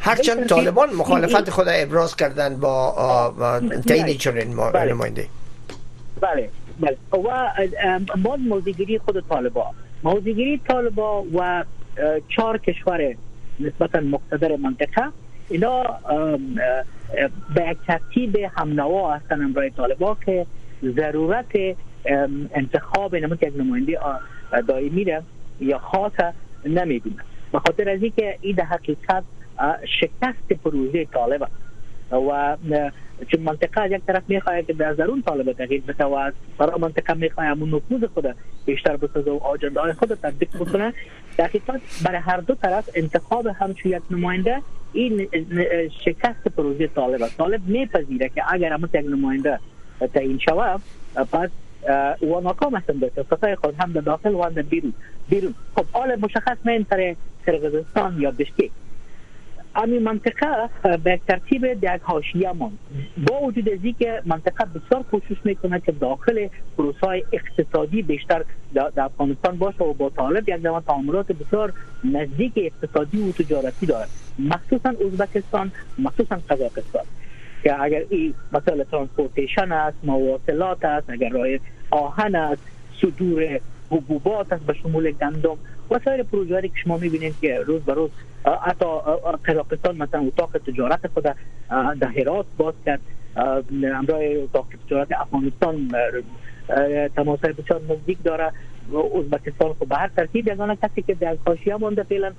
هرچند 0.00 0.46
طالبان 0.48 0.94
مخالفت 0.94 1.50
خود 1.50 1.66
ابراز 1.70 2.16
کردن 2.16 2.56
با 2.60 3.60
تینی 3.88 4.14
چنین 4.14 4.56
بله. 4.56 4.92
نماینده 4.92 5.26
بله 6.20 6.48
بله 6.80 6.96
و 7.12 8.00
با 8.22 8.36
موزیگیری 8.36 8.98
خود 8.98 9.24
طالبان 9.28 9.66
موزیگیری 10.02 10.60
طالبان 10.68 11.24
و 11.34 11.64
چهار 12.28 12.58
کشور 12.58 13.14
نسبتا 13.60 14.00
مقتدر 14.00 14.56
منطقه 14.56 15.02
اینا 15.48 15.82
به 17.54 17.76
ترتیب 17.86 18.38
نوا 18.66 19.14
هستن 19.14 19.42
امرای 19.42 19.70
طالبا 19.70 20.16
که 20.26 20.46
ضرورت 20.84 21.46
انتخاب 22.54 23.16
نمون 23.16 23.38
یک 23.42 23.52
نماینده 23.60 23.98
دائمی 24.68 25.04
را 25.04 25.22
یا 25.60 25.78
خاص 25.78 26.12
نمی 26.64 26.98
به 27.52 27.58
خاطر 27.58 27.90
از 27.90 28.02
اینکه 28.02 28.38
این 28.40 28.54
در 28.56 28.64
حقیقت 28.64 29.24
شکست 30.00 30.52
پروژه 30.64 31.04
طالب 31.04 31.48
و 32.12 32.56
چون 33.28 33.40
منطقه 33.40 33.80
از 33.80 33.90
یک 33.90 34.00
طرف 34.06 34.22
میخواهد 34.28 34.66
که 34.66 34.72
در 34.72 34.92
درون 34.92 35.22
طالب 35.26 35.52
تغییر 35.52 35.82
بده 35.88 36.04
و 36.04 36.30
برای 36.58 36.80
منطقه 36.80 37.14
میخواهد 37.14 37.50
همون 37.50 37.74
نفوذ 37.74 38.04
خود 38.08 38.36
بیشتر 38.66 38.96
بسازه 38.96 39.30
و 39.30 39.38
آجنده 39.44 39.80
های 39.80 39.92
خود 39.92 40.14
تطبیق 40.14 40.48
بکنه 40.56 40.92
در 41.38 41.44
حقیقت 41.44 41.80
برای 42.04 42.18
هر 42.20 42.36
دو 42.36 42.54
طرف 42.54 42.90
انتخاب 42.94 43.46
همچون 43.46 43.92
یک 43.92 44.02
نماینده 44.10 44.62
این 44.96 45.28
شکست 46.04 46.48
پروژه 46.56 46.86
طالب 46.86 47.22
است 47.22 47.36
طالب 47.38 47.60
میپذیره 47.66 48.28
که 48.28 48.42
اگر 48.52 48.72
هم 48.72 48.84
یک 48.84 48.96
نماینده 49.06 49.58
تعیین 50.14 50.38
شود 50.38 50.80
پس 51.32 51.50
و 52.22 52.40
ناکام 52.42 52.74
هستند 52.74 53.00
به 53.00 53.56
خود 53.56 53.74
هم 53.80 53.92
در 53.92 54.00
داخل 54.00 54.34
و 54.34 54.42
هم 54.42 54.48
در 54.52 54.62
بیرون 54.62 54.92
بیرون 55.28 55.54
خب 55.76 55.84
حال 55.92 56.16
مشخص 56.22 56.56
من 56.64 56.86
سر 56.90 57.16
قرغزستان 57.46 58.20
یا 58.20 58.30
بشکک 58.30 58.70
امی 59.76 59.98
منطقه 59.98 60.48
به 60.96 61.20
ترتیب 61.28 61.64
یک 61.64 62.00
حاشیه 62.02 62.52
ماند 62.52 62.78
با 63.28 63.40
وجود 63.40 63.68
از 63.68 63.78
که 63.98 64.22
منطقه 64.26 64.64
بسیار 64.64 65.02
کوشش 65.02 65.36
میکنه 65.44 65.80
که 65.80 65.92
داخل 65.92 66.48
پروسه 66.78 67.22
اقتصادی 67.32 68.02
بیشتر 68.02 68.44
در 68.74 68.90
افغانستان 68.96 69.58
باشه 69.58 69.84
و 69.84 69.92
با 69.92 70.10
طالب 70.10 70.48
یک 70.48 70.54
دوان 70.62 70.82
تعاملات 70.86 71.32
بسیار 71.32 71.72
نزدیک 72.04 72.52
اقتصادی 72.56 73.22
و 73.28 73.32
تجارتی 73.32 73.86
دارد 73.86 74.08
مخصوصا 74.38 74.88
ازبکستان 74.88 75.72
مخصوصا 75.98 76.36
قزاقستان 76.50 77.04
که 77.62 77.80
اگر 77.82 78.02
این 78.10 78.34
مثلا 78.52 78.84
ترانسپورتیشن 78.84 79.72
است 79.72 79.96
مواصلات 80.02 80.84
است 80.84 81.10
اگر 81.10 81.28
راه 81.28 81.46
آهن 81.90 82.34
است 82.34 82.62
صدور 83.02 83.60
حبوبات 83.90 84.52
است 84.52 84.66
به 84.66 84.72
شمول 84.74 85.10
گندم 85.10 85.56
و 85.90 85.98
سایر 86.04 86.22
پروژه 86.22 86.62
که 86.62 86.74
شما 86.84 86.96
میبینید 86.96 87.34
که 87.40 87.58
روز 87.66 87.82
به 87.82 87.94
روز 87.94 88.10
حتی 88.66 88.84
قزاقستان 89.46 89.96
مثلا 89.96 90.20
اتاق 90.20 90.56
تجارت 90.58 91.00
خود 91.14 91.24
در 92.00 92.08
هرات 92.20 92.46
باز 92.56 92.74
کرد 92.86 93.00
امرای 93.94 94.42
اتاق 94.42 94.66
تجارت 94.86 95.12
افغانستان 95.12 95.92
تماس 97.16 97.38
بسیار 97.40 97.80
نزدیک 97.90 98.18
داره 98.24 98.52
ازبکستان 99.18 99.72
خب 99.74 99.88
به 99.88 99.96
هر 99.96 100.10
ترتیب 100.16 100.48
یگانه 100.48 100.76
کسی 100.76 101.02
که 101.02 101.14
در 101.14 101.36
حاشیه 101.46 101.76
مانده 101.76 102.02
فعلا 102.02 102.32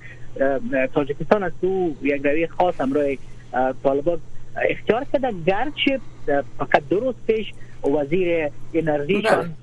تاجکستان 0.94 1.42
از 1.42 1.52
تو 1.60 1.94
یک 2.02 2.22
روی 2.26 2.46
خاص 2.46 2.80
امرای 2.80 3.18
طالبان 3.82 4.18
اختیار 4.70 5.04
کرده 5.12 5.32
گرچه 5.46 6.00
فقط 6.58 6.82
روز 6.90 7.14
پیش 7.26 7.52
وزیر 8.00 8.48
انرژیشان 8.74 9.54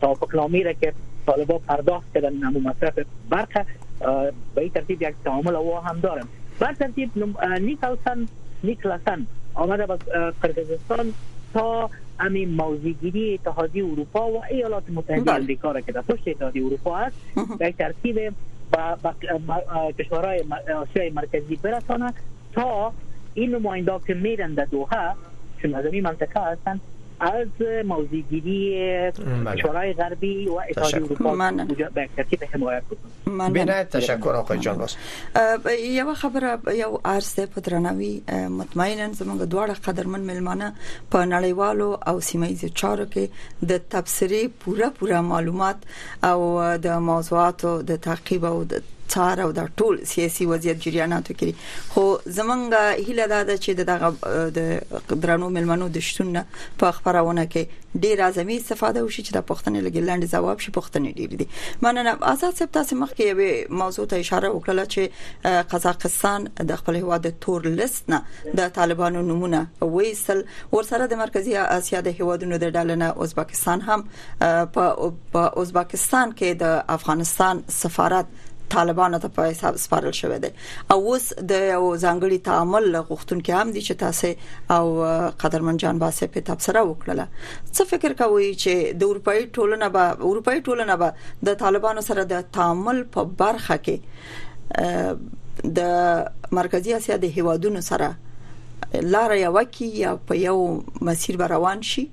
توافقنامه 0.00 0.62
را 0.62 0.72
که 0.72 0.92
طالبان 1.28 1.58
پرداخت 1.68 2.06
کردن 2.14 2.32
این 2.46 2.62
مصرف 2.68 2.94
برق 3.30 3.52
به 4.54 4.60
این 4.62 4.70
ترتیب 4.76 5.02
یک 5.02 5.14
تعامل 5.24 5.54
او 5.56 5.78
هم 5.78 6.00
دارن 6.00 6.26
بر 6.60 6.72
ترتیب 6.72 7.08
نیکلسن 7.66 8.18
نیکلسن 8.64 9.20
آمده 9.54 9.86
با 9.86 9.96
قرقزستان 10.42 11.06
تا 11.54 11.90
امی 12.20 12.46
موزیگیری 12.46 13.34
اتحادی 13.34 13.80
اروپا 13.80 14.22
و 14.32 14.42
ایالات 14.50 14.90
متحده 14.90 15.20
بله. 15.20 15.34
امریکا 15.34 15.72
را 15.72 15.80
که 15.80 15.92
در 15.92 16.00
پشت 16.02 16.28
اتحادی 16.28 16.60
اروپا 16.60 16.96
است 16.98 17.16
به 17.58 17.72
ترتیب 17.72 18.16
با 18.72 19.12
کشورهای 19.98 20.44
آسیای 20.82 21.10
مرکزی 21.10 21.56
برساند 21.56 22.14
تا 22.54 22.92
این 23.34 23.54
نماینده 23.54 24.00
که 24.06 24.14
میرن 24.14 24.54
در 24.54 24.64
دوها 24.64 25.14
چون 25.62 25.74
از 25.74 25.86
این 25.86 26.04
منطقه 26.04 26.52
هستند 26.52 26.80
از 27.20 27.48
موضعگیری 27.84 28.72
کشورهای 29.56 29.92
غربی 29.92 30.48
و 30.48 30.60
اتحادیه 30.70 30.96
اروپا 31.04 31.36
به 31.94 32.08
ترتیب 32.16 32.44
حمایت 32.54 32.82
بکنه 33.26 33.50
بینه 33.50 33.84
تشکر 33.84 34.28
آقای 34.28 34.58
جان 34.58 34.78
باز 34.78 34.96
یو 35.84 36.14
خبره 36.14 36.58
یو 36.78 36.98
عرض 37.04 37.40
په 37.40 37.60
درنوي 37.60 38.22
مطمئنا 38.50 39.12
زموږ 39.12 39.42
دواړه 39.50 39.72
قدرمن 39.86 40.20
ملمانه 40.20 40.72
په 41.10 41.24
نړیوالو 41.26 42.08
او 42.08 42.20
سیمایي 42.20 42.70
چارو 42.74 43.06
کې 43.10 43.28
د 43.68 43.78
تبصری 43.90 44.48
پوره 44.48 44.88
پوره 44.90 45.20
معلومات 45.20 45.76
او 46.22 46.60
د 46.76 46.86
موضوعاتو 46.98 47.82
د 47.82 47.96
تعقیب 47.96 48.44
او 48.44 48.64
د 48.64 48.82
څار 49.12 49.36
او 49.44 49.50
د 49.58 49.68
ټول 49.82 49.98
سیاسي 50.12 50.46
وضعیت 50.52 50.82
جریاناتو 50.86 51.36
کې 51.40 51.96
خو 51.96 52.04
زمونږه 52.38 53.08
هیله 53.08 53.28
دا 53.32 53.40
ده 53.50 53.60
چې 53.64 53.88
دغه 53.90 54.48
د 54.58 55.24
درنو 55.26 55.50
ملمنو 55.56 55.88
د 55.96 56.04
شتون 56.08 56.34
په 56.82 56.96
خبرونه 56.98 57.44
کې 57.54 57.84
ډیر 58.04 58.20
اعظمي 58.26 58.56
استفاده 58.62 59.02
وشي 59.04 59.22
چې 59.26 59.36
د 59.36 59.46
پښتنې 59.50 59.86
لګلاند 59.86 60.28
جواب 60.34 60.64
شي 60.64 60.72
پښتنې 60.78 61.22
ډیر 61.22 61.38
دي 61.42 61.46
مننه 61.86 62.16
آزاد 62.32 62.58
سپ 62.62 62.74
تاسو 62.78 62.98
مخ 63.02 63.14
کې 63.20 63.30
یو 63.30 63.78
موضوع 63.82 64.06
ته 64.14 64.24
اشاره 64.24 64.52
وکړه 64.54 64.84
چې 64.96 65.62
قزاقستان 65.74 66.46
د 66.72 66.80
خپل 66.82 67.00
هواد 67.04 67.30
تور 67.46 67.68
لیست 67.80 68.12
نه 68.16 68.52
د 68.62 68.72
طالبانو 68.80 69.24
نمونه 69.30 69.62
وېسل 69.84 70.42
ورسره 70.76 71.08
د 71.14 71.20
مرکزی 71.22 71.56
اسیا 71.62 72.04
د 72.10 72.20
هوادونو 72.20 72.60
د 72.66 72.76
ډالنه 72.76 73.28
ازبکستان 73.28 73.86
هم 73.88 74.06
په 74.76 75.48
ازبکستان 75.64 76.36
کې 76.36 76.62
د 76.64 76.76
افغانستان 76.98 77.64
سفارت 77.80 78.46
طالبانو 78.70 79.18
ته 79.22 79.28
په 79.36 79.48
حساب 79.50 79.76
سپارل 79.82 80.12
شوې 80.20 80.38
ده 80.44 80.94
او 80.94 80.98
اوس 81.06 81.28
د 81.52 81.66
یو 81.68 81.82
ځانګړي 82.04 82.38
تعامل 82.48 82.96
غوښتونکي 83.10 83.52
هم 83.60 83.70
دي 83.76 83.82
چې 83.88 83.96
تاسو 84.04 84.28
او 84.76 85.32
قدرمن 85.44 85.80
جان 85.84 86.00
باسه 86.04 86.28
په 86.36 86.44
تبصره 86.50 86.82
وکړه 86.88 87.26
څه 87.76 87.90
فکر 87.92 88.16
کوي 88.22 88.48
چې 88.50 89.00
د 89.02 89.10
اروپאי 89.10 89.46
ټولنه 89.58 89.88
به 89.96 90.14
اروپאי 90.30 90.58
ټولنه 90.68 90.98
به 91.04 91.50
د 91.50 91.58
طالبانو 91.64 92.06
سره 92.10 92.26
د 92.34 92.42
تعامل 92.58 93.02
په 93.16 93.24
برخه 93.44 93.78
کې 93.88 95.66
د 95.80 96.58
مرکزی 96.60 96.94
اسیا 97.00 97.16
د 97.24 97.34
هیوادونو 97.38 97.84
سره 97.92 99.06
لار 99.16 99.34
یو 99.38 99.56
کی 99.76 99.88
یا 100.02 100.12
په 100.26 100.44
یو 100.44 100.58
مسیر 101.10 101.40
روان 101.56 101.82
شي 101.94 102.06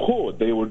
خو 0.05 0.17
د 0.45 0.55
یو 0.55 0.65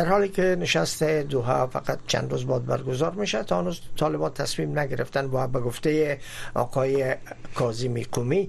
در 0.00 0.08
حالی 0.14 0.28
که 0.38 0.56
نشست 0.64 1.04
دوها 1.36 1.60
فقط 1.78 1.98
چند 2.14 2.30
روز 2.36 2.46
بعد 2.50 2.66
برگزار 2.72 3.10
میشه 3.22 3.42
تا 3.52 3.57
هنوز 3.58 3.80
طالبان 3.98 4.34
تصمیم 4.34 4.78
نگرفتن 4.78 5.24
و 5.32 5.48
به 5.48 5.60
گفته 5.60 6.18
آقای 6.54 7.14
کاظمی 7.54 8.04
قومی 8.04 8.48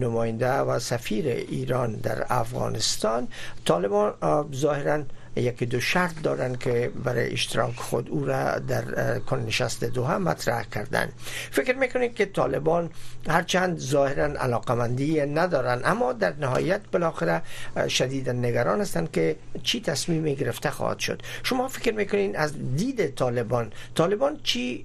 نماینده 0.00 0.52
و 0.58 0.78
سفیر 0.78 1.26
ایران 1.28 1.92
در 1.92 2.26
افغانستان 2.30 3.28
طالبان 3.64 4.14
ظاهرا 4.54 5.02
یکی 5.36 5.66
دو 5.66 5.80
شرط 5.80 6.22
دارن 6.22 6.54
که 6.56 6.90
برای 7.04 7.32
اشتراک 7.32 7.74
خود 7.76 8.08
او 8.08 8.24
را 8.24 8.58
در 8.58 9.18
کنشست 9.18 9.82
هم 9.82 10.22
مطرح 10.22 10.62
کردن 10.72 11.08
فکر 11.50 11.76
میکنید 11.76 12.14
که 12.14 12.26
طالبان 12.26 12.90
هرچند 13.28 13.78
ظاهرا 13.78 14.24
علاقمندی 14.24 15.20
ندارن 15.20 15.80
اما 15.84 16.12
در 16.12 16.32
نهایت 16.40 16.80
بالاخره 16.92 17.42
شدید 17.88 18.30
نگران 18.30 18.80
هستند 18.80 19.10
که 19.10 19.36
چی 19.62 19.80
تصمیم 19.80 20.24
گرفته 20.34 20.70
خواهد 20.70 20.98
شد 20.98 21.22
شما 21.42 21.68
فکر 21.68 21.94
میکنین 21.94 22.36
از 22.36 22.76
دید 22.76 23.06
طالبان 23.14 23.72
طالبان 23.94 24.40
چی 24.42 24.84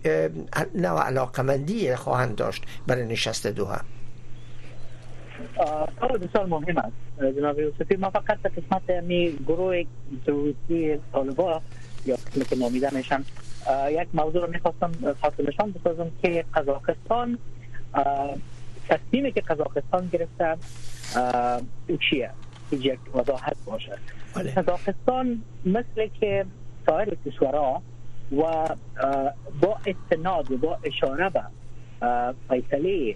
نوع 0.76 1.04
علاقمندی 1.04 1.96
خواهند 1.96 2.36
داشت 2.36 2.64
برای 2.88 3.06
نشست 3.06 3.48
دوها 3.48 3.80
کار 6.00 6.18
بسیار 6.18 6.46
مهم 6.46 6.78
است 6.78 7.36
جناب 7.38 7.60
یوسفی 7.60 7.96
ما 7.96 8.10
فقط 8.10 8.38
به 8.40 8.50
قسمت 8.50 9.04
می 9.04 9.32
گروه 9.48 9.84
ضروری 10.26 11.00
طالبا 11.12 11.62
یا 12.06 12.16
قسمت 12.16 12.48
که 12.50 12.56
نامیده 12.56 12.94
میشن 12.96 13.24
یک 13.92 14.08
موضوع 14.14 14.46
رو 14.46 14.52
میخواستم 14.54 14.92
خاطر 15.22 15.44
نشان 15.48 15.72
بسازم 15.72 16.12
که 16.22 16.46
قزاقستان 16.56 17.40
تصمیمی 18.90 19.32
که 19.32 19.42
قزاقستان 19.42 20.10
گرفته 20.14 20.58
او 21.90 21.98
چیه 22.10 22.30
یک 22.72 23.00
وضاحت 23.16 23.56
باشه 23.66 23.98
بله. 24.36 24.52
قزاقستان 24.52 25.42
مثل 25.66 26.08
که 26.20 26.46
سایر 26.86 27.18
کشورها 27.26 27.82
و 28.32 28.38
با 29.62 29.78
استناد 29.86 30.52
و 30.52 30.58
با 30.58 30.78
اشاره 30.86 31.30
به 31.30 31.42
فیصله 32.50 33.16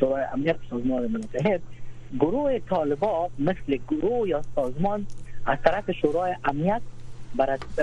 شورای 0.00 0.24
امنیت 0.32 0.56
سازمان 0.70 1.06
متحد 1.06 1.60
گروه 2.20 2.58
طالبا 2.58 3.30
مثل 3.38 3.78
گروه 3.88 4.28
یا 4.28 4.42
سازمان 4.54 5.06
از 5.46 5.58
طرف 5.64 5.90
شورای 5.90 6.34
امنیت 6.44 6.80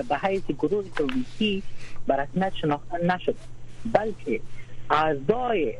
به 0.09 0.17
حیث 0.21 0.43
گروه 0.45 0.85
تروریستی 0.95 1.63
بر 2.07 2.15
رسمیت 2.23 2.53
شناخته 2.61 3.05
نشد 3.15 3.35
بلکه 3.93 4.41
اعضای 4.89 5.73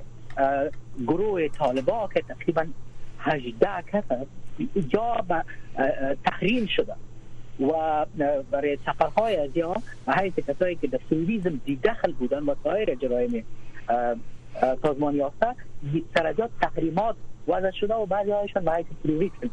گروه 1.08 1.48
طالبا 1.48 2.10
که 2.14 2.22
تقریبا 2.22 2.66
18 3.20 3.68
کس 3.94 4.04
جا 4.88 5.24
تحریم 6.26 6.66
شده 6.66 6.94
و 7.62 8.06
برای 8.52 8.78
سفرهای 8.86 9.36
از 9.36 9.58
یا 9.58 9.76
به 10.06 10.14
حیث 10.14 10.34
کسایی 10.34 10.76
که 10.76 10.88
در 10.88 11.00
سوریزم 11.10 11.60
دیدخل 11.66 12.12
بودن 12.12 12.44
و 12.44 12.56
سایر 12.64 12.96
جرایم 12.96 13.44
سازمان 14.82 15.16
یافته 15.16 15.56
سرجات 16.18 16.50
تحریمات 16.62 17.16
وضع 17.48 17.72
شده 17.72 17.94
و 17.94 18.06
بعضی 18.06 18.32
هایشان 18.32 18.66
به 18.66 18.72
حیث 18.72 18.86
تروریسم 19.04 19.50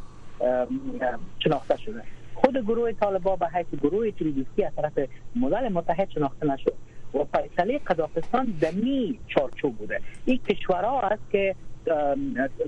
شناخته 1.38 1.76
شده 1.76 2.02
خود 2.34 2.56
گروه 2.60 2.92
طالبا 2.92 3.36
به 3.36 3.48
حیث 3.48 3.66
گروه 3.82 4.10
تروریستی 4.10 4.64
از 4.64 4.72
طرف 4.76 5.08
ملل 5.36 5.72
متحد 5.72 6.10
شناخته 6.10 6.46
نشد 6.46 6.74
و 7.14 7.26
فیصله 7.40 7.78
قزاقستان 7.78 8.44
دمی 8.60 9.18
چارچوب 9.26 9.76
بوده 9.76 10.00
این 10.24 10.38
کشورها 10.38 11.00
است 11.00 11.22
که 11.32 11.54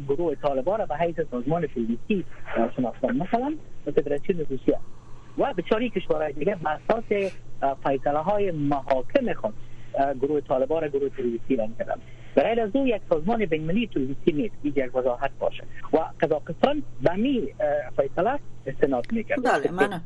گروه 0.09 0.35
طالبا 0.35 0.77
را 0.77 0.87
به 0.87 0.96
حیث 0.96 1.16
سازمان 1.31 1.66
تروریستی 1.66 2.25
شناختن 2.77 3.16
مثلا 3.16 3.55
فدراسیون 3.85 4.46
روسیه 4.51 4.79
و 5.38 5.53
چاری 5.70 5.90
کشورهای 5.90 6.33
دیگه 6.33 6.55
بر 6.55 6.79
اساس 6.88 7.05
فیصله 7.87 8.18
های 8.18 8.51
محاکم 8.51 9.33
خود 9.35 9.55
گروه 9.98 10.40
طالبان 10.40 10.82
را 10.82 10.88
گروه 10.88 11.09
تروریستی 11.09 11.56
کردم 11.56 11.98
برای 12.35 12.61
از 12.61 12.70
او 12.72 12.87
یک 12.87 13.02
سازمان 13.11 13.38
ملی 13.40 13.87
تروریستی 13.87 14.32
نیست 14.32 14.54
این 14.62 14.72
یک 14.76 14.94
وضاحت 14.96 15.30
باشه 15.38 15.62
و 15.92 15.98
قزاقستان 16.20 16.82
به 17.02 17.14
می 17.14 17.54
فیصله 17.96 18.38
استناد 18.66 19.12
میکرد 19.12 19.38
بله، 19.44 19.70
من 19.72 20.00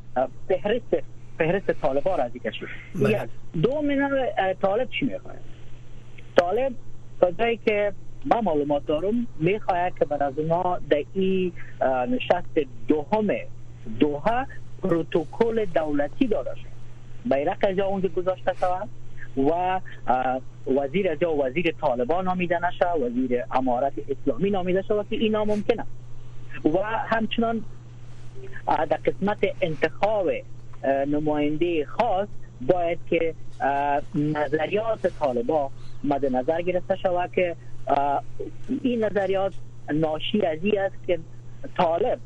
فهرست 0.48 0.96
فهرست 1.38 1.70
طالبان 1.70 2.18
را 2.18 2.24
از 2.24 2.33
کشور 2.33 2.68
بله. 2.94 3.29
دو 3.62 3.83
من 3.83 4.26
طالب 4.62 4.88
چی 4.90 5.05
میخواد 5.07 5.35
طالب 6.37 6.72
تا 7.20 7.55
که 7.55 7.92
ما 8.24 8.40
معلومات 8.40 8.87
دارم 8.87 9.26
میخواید 9.38 9.98
که 9.98 10.05
بر 10.05 10.22
از 10.26 10.38
اونا 10.38 10.79
در 10.90 11.05
این 11.14 11.53
نشست 11.87 12.59
دوها 13.98 14.46
پروتکل 14.83 15.64
دولتی 15.64 16.26
داره 16.26 16.55
شد 16.55 16.70
بیرق 17.35 17.57
از 17.68 17.79
اونجا 17.79 18.09
گذاشته 18.09 18.53
شود 18.61 18.88
و 19.37 19.81
وزیر 20.77 21.14
جا 21.14 21.35
وزیر 21.35 21.73
طالبان 21.81 22.25
نامیده 22.25 22.59
نشه 22.69 23.03
وزیر 23.07 23.43
امارت 23.51 23.93
اسلامی 24.09 24.51
نامیده 24.51 24.83
شود 24.83 25.07
که 25.11 25.16
اینا 25.16 25.45
ممکنه 25.45 25.85
و 26.64 26.79
همچنان 27.07 27.64
در 28.66 28.99
قسمت 29.07 29.38
انتخاب 29.61 30.31
نماینده 30.88 31.85
خاص 31.87 32.29
باید 32.61 32.99
که 33.11 33.35
نظریات 34.14 35.07
طالبا 35.07 35.71
مد 36.05 36.27
نظر 36.37 36.62
گرفته 36.62 36.97
شود 36.97 37.33
که 37.33 37.57
این 38.83 39.05
نظریات 39.05 39.53
ناشی 39.93 40.47
از 40.47 40.59
این 40.62 40.79
است 40.81 40.95
که 41.07 41.19
طالب 41.77 42.19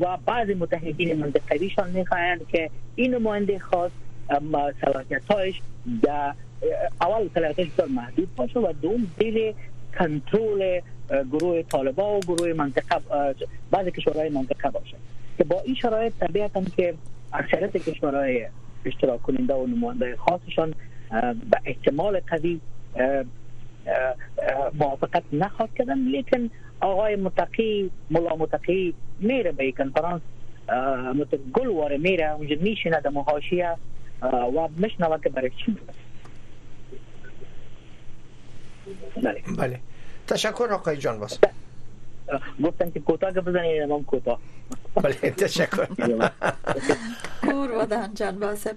و 0.00 0.18
بعضی 0.26 0.54
متحدین 0.54 1.18
منطقویشان 1.18 1.90
میخواهند 1.90 2.48
که 2.48 2.70
این 2.94 3.14
نماینده 3.14 3.58
خاص 3.58 3.90
هایش 4.30 5.60
در 6.02 6.34
اول 7.00 7.28
سلاکتاش 7.34 7.66
هایش 7.80 7.90
محدود 7.90 8.34
باشه 8.36 8.60
و 8.60 8.72
دوم 8.82 9.06
دیل 9.18 9.52
کنترول 9.98 10.80
گروه 11.32 11.62
طالبا 11.62 12.16
و 12.16 12.20
گروه 12.20 12.52
منطقه 12.52 12.96
بعض 13.70 13.86
کشورهای 13.86 14.28
منطقه 14.28 14.70
باشه 14.70 14.96
که 15.38 15.44
با 15.44 15.60
این 15.60 15.74
شرایط 15.74 16.12
طبیعتا 16.20 16.62
که 16.76 16.94
اکثریت 17.32 17.76
کشورهای 17.76 18.46
اشتراک 18.84 19.22
کننده 19.22 19.54
و 19.54 19.66
نماینده 19.66 20.16
خاصشان 20.16 20.74
به 21.50 21.58
احتمال 21.64 22.20
قوی 22.26 22.60
موافقت 24.78 25.22
نخواد 25.32 25.68
کردن 25.78 25.98
لیکن 25.98 26.50
آقای 26.80 27.16
متقی 27.16 27.90
ملا 28.10 28.36
متقی 28.36 28.94
میره 29.18 29.52
به 29.52 29.72
کنفرانس 29.72 30.20
مثل 31.14 31.36
گل 31.52 31.66
واره 31.68 31.98
میره 31.98 32.32
اونجا 32.32 32.56
میشینه 32.60 33.00
در 33.00 33.10
محاشیه 33.10 33.76
wameshnawake 34.52 35.28
barekishinda 35.36 35.92
بله 39.58 39.80
تشکر 40.26 40.68
آقای 40.72 40.96
جان 40.96 41.18
باز 41.18 41.38
گفتن 42.64 42.90
که 42.90 43.00
کوتاه 43.00 43.32
که 43.32 43.40
بزنید 43.40 43.82
امام 43.82 44.04
کوتاه 44.04 44.38
بله 44.94 45.12
تشکر 45.14 45.88
کور 47.42 47.70
ودان 47.70 48.14
جان 48.14 48.38
باسب 48.38 48.76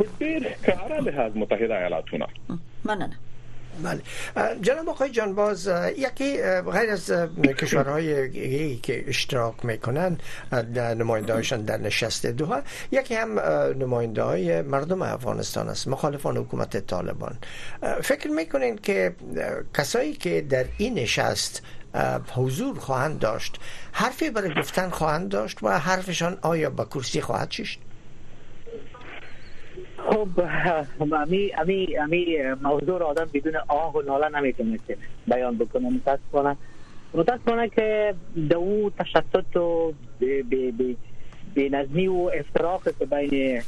ډېر 0.03 0.61
کار 0.65 0.99
له 1.09 1.45
متحده 1.45 1.81
ایالاتونو 1.81 2.33
مننه 2.91 3.27
بله 3.83 4.01
جناب 4.61 4.89
آقای 4.89 5.09
جانباز 5.09 5.69
یکی 5.97 6.37
غیر 6.61 6.89
از 6.91 7.13
کشورهای 7.57 8.77
که 8.79 9.03
اشتراک 9.07 9.65
میکنن 9.65 10.17
در 10.75 10.93
نماینده 10.93 11.57
در 11.57 11.77
نشست 11.77 12.25
دوها 12.25 12.61
یکی 12.91 13.15
هم 13.15 13.39
نماینده 13.79 14.23
های 14.23 14.61
مردم 14.61 15.01
افغانستان 15.01 15.69
است 15.69 15.87
مخالفان 15.87 16.37
حکومت 16.37 16.77
طالبان 16.77 17.37
فکر 18.01 18.27
میکنین 18.27 18.77
که 18.77 19.15
کسایی 19.73 20.13
که 20.13 20.41
در 20.41 20.65
این 20.77 20.93
نشست 20.93 21.61
حضور 22.35 22.79
خواهند 22.79 23.19
داشت 23.19 23.55
حرفی 23.91 24.29
برای 24.29 24.51
گفتن 24.59 24.89
خواهند 24.89 25.29
داشت 25.29 25.57
و 25.63 25.79
حرفشان 25.79 26.37
آیا 26.41 26.69
با 26.69 26.85
کرسی 26.85 27.21
خواهد 27.21 27.49
چشت؟ 27.49 27.79
خب 30.09 30.29
امی 31.21 31.51
امی 31.57 31.97
امی 31.97 32.25
موضوع 32.63 32.99
را 32.99 33.05
آدم 33.07 33.27
بدون 33.33 33.53
آه 33.67 33.93
و 33.93 34.01
ناله 34.01 34.39
نمیتونه 34.39 34.79
که 34.87 34.97
بیان 35.27 35.57
بکنه 35.57 35.89
متاسفانه 35.89 36.57
متاسفانه 37.13 37.69
که 37.69 38.15
دو 38.49 38.91
تشتت 38.99 39.57
و 39.57 39.93
بی 41.55 41.69
نظمی 41.71 42.07
و 42.07 42.31
افتراق 42.39 42.83
که 42.99 43.05
بین 43.05 43.61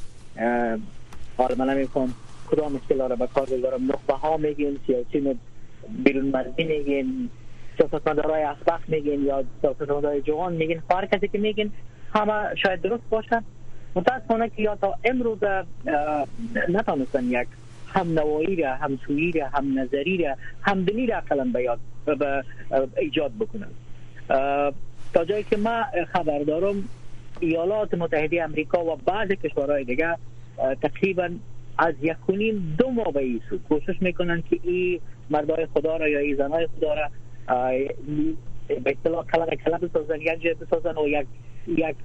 نمی 1.67 1.87
کنم، 1.87 2.13
کدام 2.51 2.71
مشکل 2.73 3.09
را 3.09 3.15
به 3.15 3.27
کار 3.27 3.45
بگارم 3.45 3.87
نخبه 3.89 4.13
ها 4.13 4.37
میگین، 4.37 4.77
سیاسین 4.87 5.39
بیرون 6.03 6.25
مرزی 6.25 6.63
میگیم 6.63 7.29
سیاستمدارای 7.77 8.43
اسبق 8.43 8.79
میگین 8.87 9.25
یا 9.25 9.43
سیاستمدارای 9.61 10.21
جوان 10.21 10.53
میگین 10.53 10.81
هر 10.91 11.05
کسی 11.05 11.27
که 11.27 11.37
میگین 11.37 11.71
همه 12.15 12.55
شاید 12.55 12.81
درست 12.81 13.03
باشه 13.09 13.43
متاسفانه 13.95 14.49
که 14.49 14.61
یا 14.61 14.75
تا 14.75 14.95
امروز 15.03 15.37
نتانستن 16.69 17.23
یک 17.25 17.47
هم 17.87 18.13
نوایی 18.19 18.55
را 18.55 18.75
هم 18.75 18.99
سویی 19.07 19.31
را 19.31 19.47
هم 19.47 19.79
نظری 19.79 20.17
را 20.17 20.35
هم 20.61 20.83
دلی 20.85 21.07
را 21.07 21.19
قلم 21.19 21.53
بیاد 21.53 21.79
ایجاد 22.97 23.31
بکنن 23.39 23.67
تا 25.13 25.25
جایی 25.25 25.43
که 25.43 25.57
ما 25.57 25.83
خبر 26.13 26.39
دارم 26.43 26.83
ایالات 27.39 27.93
متحده 27.93 28.43
امریکا 28.43 28.85
و 28.85 28.95
بعض 28.95 29.27
کشورهای 29.29 29.83
دیگر 29.83 30.15
تقریبا 30.81 31.29
از 31.77 31.93
یکونین 32.01 32.75
دو 32.77 32.91
ماه 32.91 33.11
به 33.11 33.27
سو 33.49 33.59
کوشش 33.69 34.01
میکنن 34.01 34.43
که 34.49 34.59
این 34.63 34.99
مردای 35.29 35.67
خدا 35.73 35.97
را 35.97 36.09
یا 36.09 36.19
این 36.19 36.35
زنای 36.35 36.67
خدا 36.77 36.93
را 36.93 37.09
به 38.67 38.95
اصطلاح 38.97 39.25
کلمه 39.25 39.55
کلمه 39.65 39.77
بسازن 39.77 40.21
یک 40.21 40.57
بسازن 40.57 40.97
و 41.01 41.07
یک 41.07 41.27
یک 41.67 41.95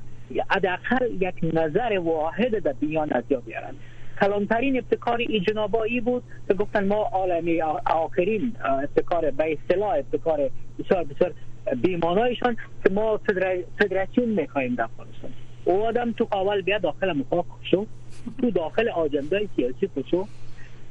حداقل 0.51 1.11
یک 1.21 1.35
نظر 1.43 1.99
واحد 1.99 2.59
در 2.59 2.73
بیان 2.73 3.13
از 3.13 3.25
جا 3.31 3.41
بیارن 3.41 3.75
کلانترین 4.21 4.77
ابتکار 4.79 5.17
ای 5.19 5.41
جنابایی 5.41 6.01
بود 6.01 6.23
که 6.49 6.55
گفتن 6.55 6.87
ما 6.89 7.09
عالمی 7.13 7.63
آخرین 7.87 8.57
ابتکار 8.65 9.31
به 9.31 9.53
اصطلاح 9.53 9.89
ابتکار 9.89 10.51
بسیار 10.79 11.05
بسیار 11.05 11.33
بیمانایشان 11.83 12.57
که 12.85 12.91
ما 12.93 13.21
فدراسیون 13.79 14.29
میخوایم 14.29 14.75
در 14.75 14.85
افغانستان 14.85 15.31
او 15.65 15.85
آدم 15.87 16.13
تو 16.13 16.29
اول 16.37 16.61
بیا 16.61 16.79
داخل 16.79 17.13
مخاک 17.13 17.45
شو 17.71 17.87
تو 18.41 18.51
داخل 18.51 18.89
آجنده 18.89 19.49
سیاسی 19.57 19.89
شو 20.11 20.27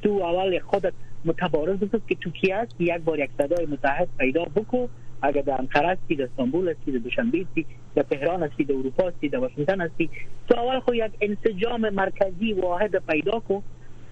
تو 0.02 0.10
اول 0.10 0.58
خودت 0.58 0.92
متبارز 1.24 1.78
بسید 1.78 2.02
که 2.08 2.14
تو 2.14 2.30
کی 2.30 2.52
هست 2.52 2.74
یک 2.78 2.90
بار 2.96 3.18
یک 3.18 3.30
صدای 3.38 3.66
متحد 3.66 4.08
پیدا 4.18 4.44
بکو 4.44 4.86
اگر 5.22 5.40
در 5.40 5.56
انقره 5.60 5.88
هستی 5.88 6.14
در 6.16 6.24
استانبول 6.24 6.68
هستی 6.68 6.92
در 6.92 6.98
دوشنبه 6.98 7.38
هستی 7.44 7.66
در 7.94 8.02
تهران 8.02 8.42
هستی 8.42 8.64
در 8.64 8.74
اروپا 8.74 9.08
هستی 9.08 9.28
در 9.28 9.38
واشنگتن 9.38 9.80
هستی 9.80 10.10
تو 10.48 10.58
اول 10.60 10.80
خو 10.80 10.94
یک 10.94 11.10
انسجام 11.20 11.88
مرکزی 11.90 12.52
واحد 12.52 13.06
پیدا 13.06 13.40
کو 13.40 13.60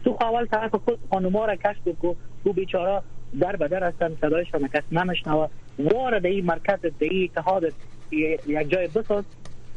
تو 0.04 0.12
خو 0.12 0.24
اول 0.24 0.46
طرف 0.46 0.74
خود 0.74 0.98
خانوما 1.10 1.44
را 1.44 1.56
کشف 1.56 1.88
کو 2.00 2.14
او 2.44 2.52
بیچاره 2.52 3.02
در 3.40 3.56
بدر 3.56 3.84
هستن 3.88 4.16
صدایش 4.20 4.54
را 4.54 4.60
کس 4.74 4.82
نمیشنوه 4.92 5.48
وارد 5.78 6.26
این 6.26 6.44
مرکز 6.44 6.80
در 6.80 6.90
این 7.00 7.30
اتحاد 7.36 7.72
یک 8.12 8.68
جای 8.70 8.86
بساز 8.94 9.24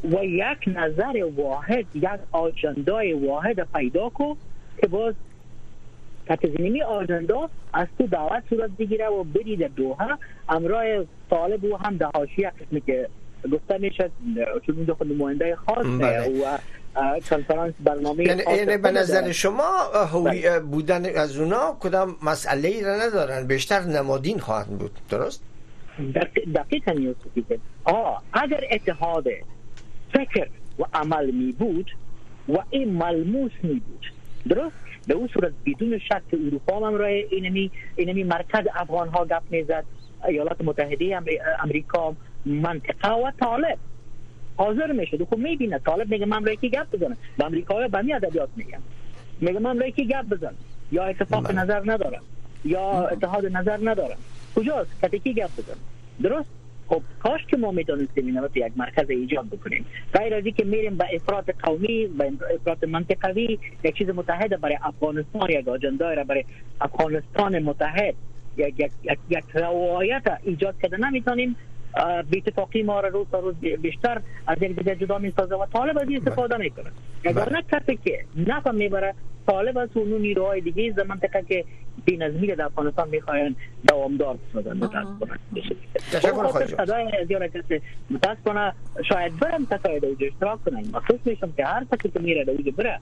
و 0.04 0.24
یک 0.24 0.58
نظر 0.66 1.22
واحد 1.36 1.84
یک 1.94 2.04
آجندای 2.32 3.12
واحد 3.12 3.72
پیدا 3.72 4.08
کو 4.08 4.34
که 4.80 4.86
باز 4.86 5.14
تا 6.28 6.36
که 6.36 6.48
زمینی 6.58 6.82
آجندا 6.82 7.50
از 7.72 7.86
تو 7.98 8.06
دعوت 8.06 8.42
صورت 8.50 8.70
بگیره 8.70 9.08
و 9.08 9.24
بری 9.24 9.56
در 9.56 9.66
دوها 9.68 10.18
امراه 10.48 10.84
طالب 11.30 11.64
و 11.64 11.76
هم 11.76 11.96
دهاشیه 11.96 12.52
قسمی 12.60 12.80
که 12.80 13.08
گفته 13.52 13.78
میشه 13.78 14.10
چون 14.66 14.76
این 14.76 14.92
خود 14.94 15.12
نماینده 15.12 15.56
خاص 15.56 15.86
و 15.86 15.98
بله. 15.98 16.44
کنفرانس 17.30 17.74
برنامه 17.84 18.24
یعنی, 18.24 18.42
یعنی 18.56 18.76
به 18.76 18.90
نظر 18.90 19.32
شما 19.32 19.70
بله. 20.24 20.60
بودن 20.60 21.16
از 21.16 21.38
اونا 21.40 21.76
کدام 21.80 22.16
مسئله 22.22 22.68
ای 22.68 22.82
را 22.84 22.94
ندارن 22.96 23.46
بیشتر 23.46 23.80
نمادین 23.82 24.38
خواهد 24.38 24.66
بود 24.66 24.90
درست؟ 25.10 25.42
دقیقا 26.54 26.92
یوسفی 26.92 27.44
آه 27.84 28.22
اگر 28.32 28.64
اتحاد 28.70 29.24
فکر 30.12 30.48
و 30.78 30.82
عمل 30.94 31.30
می 31.30 31.52
بود 31.52 31.90
و 32.48 32.56
این 32.70 32.92
ملموس 32.92 33.52
می 33.62 33.74
بود 33.74 34.12
درست 34.48 34.76
به 35.08 35.14
اون 35.14 35.28
صورت 35.34 35.52
بدون 35.66 35.98
شک 35.98 36.22
اروپا 36.32 36.86
هم 36.86 36.94
رای 36.94 37.26
اینمی 37.30 37.70
اینمی 37.96 38.24
مرکز 38.24 38.64
افغان 38.74 39.08
ها 39.08 39.24
گپ 39.24 39.42
میزد 39.50 39.84
ایالات 40.28 40.60
متحده 40.60 41.20
امریکا 41.62 42.14
منطقه 42.44 43.10
و 43.12 43.30
طالب 43.40 43.78
حاضر 44.56 44.92
میشه 44.92 45.18
خب 45.24 45.38
میبینه 45.38 45.78
طالب 45.78 46.10
میگه 46.10 46.26
من 46.26 46.44
رای 46.44 46.56
کی 46.56 46.68
گپ 46.68 46.90
بزنم 46.92 47.16
به 47.38 47.44
امریکا 47.44 47.88
بمی 47.88 48.12
ادبیات 48.12 48.48
میگم 48.56 48.80
میگه 49.40 49.58
من 49.58 49.80
رای 49.80 49.92
کی 49.92 50.06
گپ 50.06 50.22
بزنم 50.24 50.54
یا 50.92 51.04
اتفاق 51.04 51.44
بله. 51.46 51.58
نظر 51.62 51.82
ندارم 51.86 52.22
یا 52.64 52.90
بله. 52.92 53.12
اتحاد 53.12 53.46
نظر 53.46 53.78
ندارم 53.82 54.18
کجاست 54.54 55.00
که 55.10 55.18
کی 55.18 55.34
گپ 55.34 55.50
بزنم 55.58 55.80
درست 56.22 56.57
خب 56.88 57.02
کاش 57.22 57.40
که 57.48 57.56
ما 57.56 57.70
میتونستیم 57.70 58.26
اینا 58.26 58.40
رو 58.42 58.48
یک 58.54 58.72
مرکز 58.76 59.10
ایجاد 59.10 59.46
بکنیم 59.48 59.84
غیر 60.18 60.34
از 60.34 60.44
اینکه 60.46 60.64
میریم 60.64 60.96
به 60.96 61.06
افراد 61.14 61.50
قومی 61.62 62.06
به 62.18 62.32
افراد 62.54 62.84
منطقوی 62.84 63.58
یک 63.84 63.96
چیز 63.98 64.08
متحد 64.10 64.60
برای 64.60 64.78
افغانستان 64.82 65.50
یک 65.50 65.68
اجنده 65.68 66.14
را 66.14 66.24
برای 66.24 66.44
افغانستان 66.80 67.58
متحد 67.58 68.14
یک 68.56 68.74
یک 68.80 68.92
یک, 69.30 69.44
روایت 69.54 70.22
ایجاد 70.42 70.74
کرده 70.82 70.96
نمیتونیم 70.96 71.56
بی 72.30 72.42
اتفاقی 72.46 72.82
ما 72.82 73.00
را 73.00 73.08
روز 73.08 73.26
روز 73.32 73.54
بیشتر 73.56 74.20
از 74.46 74.58
یک 74.62 74.76
دیگر 74.76 74.94
جدا 74.94 75.18
میسازه 75.18 75.54
و 75.54 75.66
طالب 75.72 75.98
از 75.98 76.08
استفاده 76.14 76.54
بله. 76.54 76.64
میکنه 76.64 76.90
بله. 77.24 77.42
اگر 77.42 77.52
نه 77.52 77.62
کسی 77.72 77.98
که 78.04 78.24
نفع 78.46 78.70
میبره 78.70 79.14
طالب 79.50 79.78
است 79.78 79.96
و 79.96 80.00
اون 80.00 80.12
نیروهای 80.22 80.60
دیگه 80.60 80.94
از 80.98 81.06
منطقه 81.06 81.44
که 81.48 81.64
بینظمی 82.04 82.46
که 82.46 82.54
در 82.54 82.64
افغانستان 82.64 83.08
میخواین 83.08 83.56
دوامدار 83.88 84.38
سازن 84.52 84.76
متاسفانه 84.76 85.38
تشکر 86.12 86.32
خب، 86.32 86.46
خواهش 86.50 86.70
خب، 86.70 86.84
صدای 86.84 87.12
از 87.20 87.30
یارا 87.30 87.48
شاید 89.08 89.38
برم 89.38 89.64
تقاید 89.64 90.04
اوجه 90.04 90.26
اشتراک 90.26 90.64
کنن 90.64 90.84
مخصوص 90.92 91.20
میشم 91.24 91.52
که 91.56 91.64
هر 91.66 91.84
کسی 91.92 92.08
که 92.08 92.18
میره 92.20 92.44
دوج 92.44 92.74
بره 92.76 93.00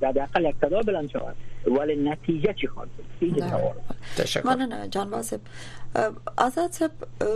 در 0.00 0.12
اقل 0.22 0.44
یک 0.44 0.54
صدا 0.60 0.80
بلند 0.80 1.10
شود 1.10 1.36
ولی 1.66 1.96
نتیجه 1.96 2.52
چی 2.52 2.66
خواهد 2.66 2.88
بله. 3.20 3.72
تشکر 4.16 4.46
من 4.46 4.90
جان 4.90 5.10
واسب 5.10 5.40
آزاد 6.38 6.70
سب 6.72 6.90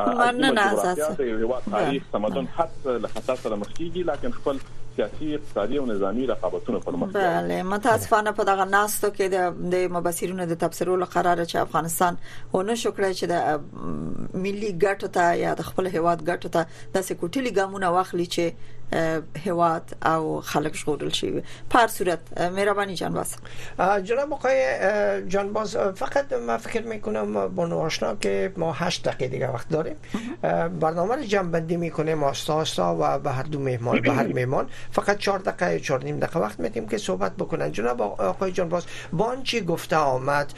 ا 0.00 0.34
د 0.56 1.22
هیواد 1.22 1.64
تاریخ 1.70 2.04
تمدن 2.12 2.52
حتی 2.58 2.92
له 2.92 3.08
حساسه 3.14 3.56
مخکېږي 3.62 4.06
لکه 4.12 4.36
خپل 4.38 4.62
سیاسي 4.98 5.34
اقتصادي 5.34 5.78
او 5.78 5.86
نظامی 5.86 6.26
رقابتونو 6.26 6.78
پر 6.80 6.92
مخ 6.96 7.12
بله 7.14 7.62
متاسفانه 7.62 8.32
په 8.38 8.44
دغه 8.48 8.64
ناستو 8.70 9.10
کې 9.10 9.66
د 9.74 9.92
مبصرونو 9.96 10.46
د 10.46 10.54
تبصرو 10.62 10.96
لقراره 11.02 11.44
چې 11.44 11.56
افغانستان 11.66 12.18
هونه 12.54 12.74
شکر 12.84 13.06
چې 13.12 13.30
د 13.32 14.40
ملي 14.46 14.72
ګټو 14.86 15.12
ته 15.18 15.36
یا 15.44 15.54
د 15.60 15.62
خپل 15.70 15.90
هواد 15.96 16.24
ګټو 16.30 16.48
ته 16.48 16.66
د 16.98 17.06
سکوټلي 17.10 17.54
ګامونه 17.60 17.92
واخلي 17.98 18.26
چې 18.34 18.74
هواد 19.46 19.96
او 20.06 20.40
خلق 20.40 20.74
شغل 20.74 21.08
شي 21.08 21.42
پر 21.70 21.86
صورت 21.86 22.40
مهرباني 22.40 22.94
جانباز 22.94 23.34
جناب 24.04 24.32
آقای 24.32 24.62
باز 25.54 25.76
فقط 25.76 26.32
ما 26.32 26.58
فکر 26.58 26.82
میکنم 26.82 27.48
با 27.54 27.66
آشنا 27.78 28.16
که 28.16 28.52
ما 28.56 28.72
8 28.72 29.04
دقیقه 29.08 29.28
دیگه 29.28 29.48
وقت 29.48 29.68
داریم 29.68 29.96
برنامه 30.80 31.14
رو 31.16 31.22
جمع 31.22 31.50
بندی 31.50 31.76
میکنیم 31.76 32.24
آستا 32.24 32.54
آستا 32.54 32.96
و 33.00 33.18
به 33.18 33.30
هر 33.32 33.42
دو 33.42 33.58
مهمان 33.58 34.00
به 34.00 34.12
هر 34.12 34.26
مهمان 34.26 34.66
فقط 34.90 35.18
4 35.18 35.38
دقیقه 35.38 35.80
4 35.80 36.04
نیم 36.04 36.18
دقیقه 36.18 36.40
وقت 36.40 36.60
میدیم 36.60 36.88
که 36.88 36.98
صحبت 36.98 37.36
بکنن 37.36 37.72
جناب 37.72 38.02
آقای 38.02 38.52
باز 38.52 38.84
با 39.12 39.36
چی 39.44 39.60
گفته 39.60 39.96
آمد 39.96 40.52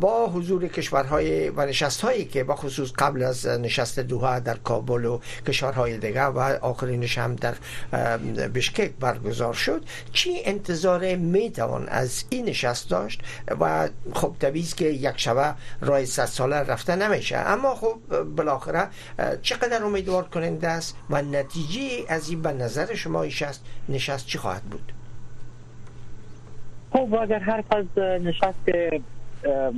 با 0.00 0.26
حضور 0.30 0.66
کشورهای 0.68 1.48
و 1.48 1.60
نشست 1.66 2.00
هایی 2.00 2.24
که 2.24 2.44
با 2.44 2.56
خصوص 2.56 2.90
قبل 2.98 3.22
از 3.22 3.46
نشست 3.46 3.98
دوها 4.00 4.38
در 4.38 4.54
کابل 4.54 5.04
و 5.04 5.20
کشورهای 5.48 5.98
دیگه 5.98 6.24
و 6.24 6.38
آخرینش 6.60 7.18
هم 7.18 7.34
در 7.36 7.54
بشکک 8.54 8.90
برگزار 9.00 9.54
شد 9.54 9.82
چی 10.12 10.30
انتظار 10.44 11.16
میتوان 11.16 11.88
از 11.88 12.24
این 12.30 12.44
نشست 12.48 12.90
داشت 12.90 13.20
و 13.60 13.88
خب 14.14 14.32
طبیعی 14.40 14.66
که 14.76 14.84
یک 14.84 15.16
شبه 15.16 15.54
رای 15.80 16.06
صد 16.06 16.24
ساله 16.24 16.56
رفته 16.56 16.96
نمیشه 16.96 17.36
اما 17.36 17.74
خب 17.74 17.96
بالاخره 18.36 18.88
چقدر 19.42 19.82
امیدوار 19.82 20.24
کننده 20.24 20.68
است 20.68 20.96
و 21.10 21.22
نتیجه 21.22 21.88
از 22.08 22.30
این 22.30 22.42
به 22.42 22.52
نظر 22.52 22.94
شما 22.94 23.24
نشست 23.24 23.64
نشست 23.88 24.26
چی 24.26 24.38
خواهد 24.38 24.62
بود 24.62 24.92
خب 26.92 27.14
اگر 27.14 27.38
هر 27.38 27.64
از 27.70 27.98
نشست 27.98 28.58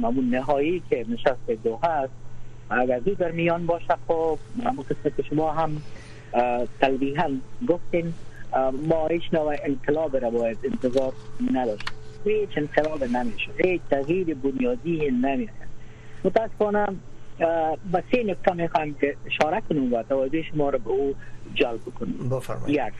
معمول 0.02 0.24
نهایی 0.24 0.82
که 0.90 1.06
نشست 1.08 1.50
دو 1.64 1.78
هست 1.82 2.12
اگر 2.70 2.98
دو 2.98 3.14
در 3.14 3.30
میان 3.30 3.66
باشه 3.66 3.96
خب 4.08 4.38
معمول 4.62 4.84
که 5.16 5.22
شما 5.22 5.52
هم 5.52 5.82
تلویحا 6.80 7.28
گفتیم 7.68 8.14
ما 8.88 9.06
هیچ 9.08 9.22
نوع 9.32 9.56
انقلاب 9.64 10.16
را 10.16 10.30
باید 10.30 10.58
انتظار 10.64 11.12
نداشت 11.52 11.88
هیچ 12.24 12.48
انقلاب 12.56 13.04
نمیشه 13.04 13.50
هیچ 13.64 13.80
تغییر 13.90 14.34
بنیادی 14.34 15.10
نمیشه 15.10 15.52
متاسفانه 16.24 16.86
به 17.92 18.02
سه 18.12 18.24
نکته 18.24 18.54
میخوایم 18.54 18.94
که 18.94 19.16
اشاره 19.26 19.60
کنم 19.68 19.94
و 19.94 20.02
توجه 20.02 20.42
شما 20.42 20.70
را 20.70 20.78
به 20.78 20.90
او 20.90 21.14
جلب 21.54 21.84
کنیم 21.98 22.28
بفرمایید 22.28 22.80
یک 22.86 22.92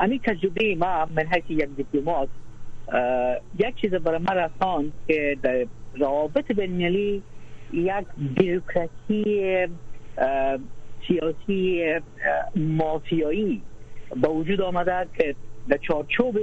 امی 0.00 0.20
تجربه 0.24 0.74
ما 0.74 1.08
من 1.16 1.26
حیث 1.26 1.44
یک 1.48 1.68
دیپلومات 1.76 2.28
یک 3.58 3.76
چیز 3.80 3.90
برای 3.90 4.18
ما 4.18 4.32
رسان 4.32 4.92
که 5.08 5.36
در 5.42 5.66
روابط 5.94 6.52
بین 6.52 6.78
یک 7.72 8.06
بیروکراسی 8.38 9.24
سیاسی 11.08 11.86
مافیایی 12.56 13.62
با 14.22 14.34
وجود 14.34 14.60
آمده 14.60 15.06
که 15.18 15.34
در 15.68 15.76
چارچوب 15.76 16.38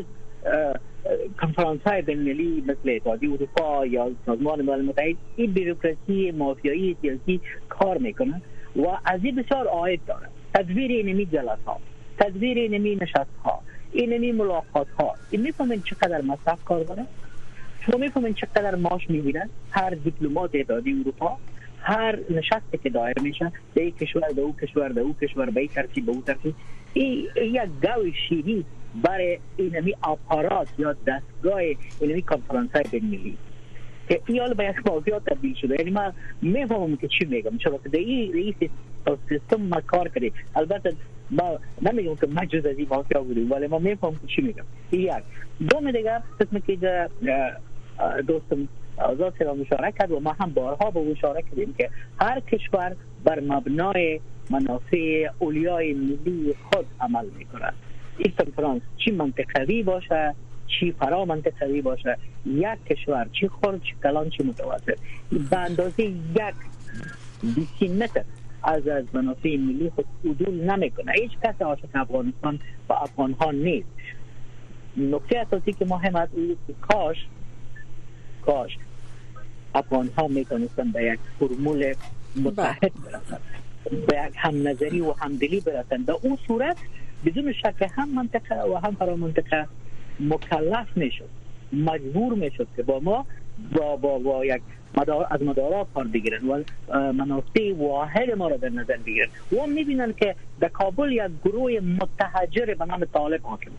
کنفرانس 1.42 1.82
های 1.86 2.02
دنیلی 2.02 2.62
مثل 2.68 2.90
اتحادیه 2.90 3.32
اروپا 3.34 3.86
یا 3.86 4.12
سازمان 4.26 4.62
ملل 4.62 4.86
متحد 4.86 5.16
این 5.36 5.52
بیروکراسی 5.54 6.32
مافیایی 6.32 6.98
سیاسی 7.02 7.42
کار 7.70 7.98
میکنه 7.98 8.42
و 8.76 8.88
از 9.06 9.20
این 9.24 9.36
بسیار 9.36 9.68
آید 9.68 10.02
داره 10.08 10.28
تدویر 10.54 10.92
اینمی 10.92 11.26
جلس 11.26 11.60
ها 11.68 11.80
تدویر 12.20 12.58
اینمی 12.58 12.96
نشست 13.02 13.30
ها 13.46 13.60
اینمی 13.92 14.32
ملاقات 14.32 14.88
ها 15.00 15.16
این 15.32 15.42
میفهمین 15.42 15.82
چقدر 15.82 16.22
مصرف 16.22 16.64
کار 16.66 16.84
داره 16.84 17.06
شما 17.90 17.98
میفهمین 18.00 18.34
چقدر 18.34 18.76
ماش 18.76 19.10
میگیرن 19.10 19.50
هر 19.72 19.90
دیپلمات 19.90 20.50
اداری 20.54 21.00
اروپا 21.02 21.38
هر 21.82 22.20
نشستی 22.30 22.78
که 22.84 22.90
دایر 22.90 23.20
میشه 23.20 23.52
به 23.74 23.86
یک 23.86 23.98
کشور 23.98 24.22
به 24.36 24.42
اون 24.42 24.54
کشور 24.62 24.90
به 24.94 25.02
اون 25.02 25.16
کشور 25.22 25.50
به 25.50 25.60
این 25.60 25.70
ترتیب 25.70 26.06
به 26.06 26.12
او 26.12 26.22
ترتیب 26.22 26.56
این 26.94 27.28
یک 27.44 27.56
گاوی 27.82 28.14
شیری 28.30 28.66
برای 29.04 29.40
اینمی 29.58 29.94
آپارات 30.02 30.68
یا 30.78 30.94
دستگاه 30.94 31.62
اینمی 32.02 32.22
کنفرانس 32.22 32.70
های 32.76 32.84
بین 32.92 33.06
ملی 33.06 33.38
که 34.10 34.42
حال 34.42 34.54
به 34.54 34.66
یک 34.66 34.92
موضوع 34.92 35.20
تبدیل 35.20 35.56
شده 35.56 35.76
یعنی 35.80 35.92
من 35.92 36.14
میفهمم 36.42 36.96
که 36.98 37.08
چی 37.08 37.26
میگم 37.26 37.58
چرا 37.58 37.78
که 37.84 37.90
در 37.90 38.00
این 38.00 38.34
رئیس 38.34 38.56
سیستم 39.30 39.62
ما 39.62 39.82
کار 39.82 40.08
کرده 40.10 40.32
البته 40.56 40.94
ما 41.32 41.60
نمیگم 41.82 42.16
که 42.16 42.28
ما 42.28 42.42
از 42.42 42.66
این 42.66 42.88
ها 42.88 43.22
بوده 43.24 43.46
ولی 43.46 43.68
ما 43.68 43.80
میفهمم 43.80 44.14
که 44.16 44.28
چی 44.28 44.42
میگم 44.42 44.64
یک 44.92 45.12
دوم 45.70 45.92
دیگر 45.92 46.22
قسم 46.40 46.60
که 46.60 47.08
دوستم 48.28 48.68
آزاد 48.98 49.34
سلام 49.40 49.62
اشاره 49.62 49.92
کرد 49.92 50.12
و 50.12 50.20
ما 50.20 50.36
هم 50.40 50.52
بارها 50.54 50.92
به 50.92 51.04
با 51.06 51.12
اشاره 51.12 51.42
کردیم 51.42 51.74
که 51.78 51.90
هر 52.22 52.40
کشور 52.40 52.96
بر 53.24 53.40
مبنای 53.40 54.20
منافع 54.50 55.28
اولیای 55.40 55.94
ملی 55.94 56.56
خود 56.64 56.86
عمل 57.02 57.26
می 57.26 57.32
میکند 57.38 57.74
این 58.18 58.34
کنفرانس 58.40 58.82
چی 58.98 59.12
منطقوی 59.12 59.84
باشه 59.84 60.36
چی 60.68 60.92
فرا 60.92 61.26
منطقوی 61.26 61.82
باشه 61.82 62.18
یک 62.46 62.68
کشور 62.90 63.30
چی 63.40 63.48
خورد 63.48 63.82
چی 63.82 63.94
کلان 64.04 64.30
چی 64.30 64.44
متوسط 64.44 64.98
به 65.52 65.58
اندازه 65.58 66.04
یک 66.04 66.56
بیسی 67.56 67.94
متر 67.96 68.22
از 68.64 68.88
از 68.88 69.06
منافع 69.14 69.50
ملی 69.58 69.90
خود 69.96 70.06
نمی 70.54 70.92
کنه 70.92 71.12
هیچ 71.16 71.32
کس 71.44 71.62
عاشق 71.62 71.88
افغانستان 71.94 72.60
و 72.90 72.94
افغان 72.94 73.34
ها 73.34 73.52
نیست 73.52 73.90
نکته 74.98 75.40
اساسی 75.40 75.74
که 75.74 75.86
مهم 75.86 76.16
از 76.16 76.30
که 76.68 76.74
کاش 76.82 77.18
کاش 78.50 78.72
افغان 79.76 80.10
ها 80.18 80.28
میتونستن 80.28 80.92
به 80.92 81.02
یک 81.04 81.20
فرمول 81.40 81.82
متحد 82.46 82.82
بله. 83.04 83.20
برسن 83.30 83.42
به 84.08 84.14
یک 84.28 84.34
هم 84.36 84.68
نظری 84.68 85.02
و 85.02 85.12
همدلی 85.22 85.60
برسن 85.60 85.98
در 85.98 86.14
اون 86.22 86.38
صورت 86.48 86.78
بدون 87.26 87.54
شک 87.54 87.82
هم 87.96 88.10
منطقه 88.16 88.56
و 88.64 88.76
هم 88.84 88.94
فرا 89.00 89.16
منطقه 89.16 89.68
مکلف 90.20 90.88
میشد 90.96 91.30
مجبور 91.74 92.34
میشد 92.34 92.68
که 92.76 92.84
با 92.84 93.00
ما 93.00 93.26
با 93.76 93.96
با, 93.96 94.20
با 94.20 94.46
یک 94.46 94.62
مدار 94.98 95.28
از 95.32 95.42
مدارا 95.44 95.88
کار 95.94 96.08
بگیرن 96.08 96.42
و 96.50 96.64
منافع 97.14 97.74
واحد 97.78 98.32
ما 98.32 98.48
را 98.48 98.58
در 98.58 98.70
نظر 98.70 98.98
بگیرن 98.98 99.30
و 99.64 99.68
میبینن 99.68 100.14
که 100.14 100.36
در 100.60 100.68
کابل 100.70 101.12
یک 101.12 101.32
گروه 101.52 101.72
متحجر 102.02 102.66
به 102.80 102.86
نام 102.86 103.06
طالب 103.06 103.42
حاکم 103.44 103.72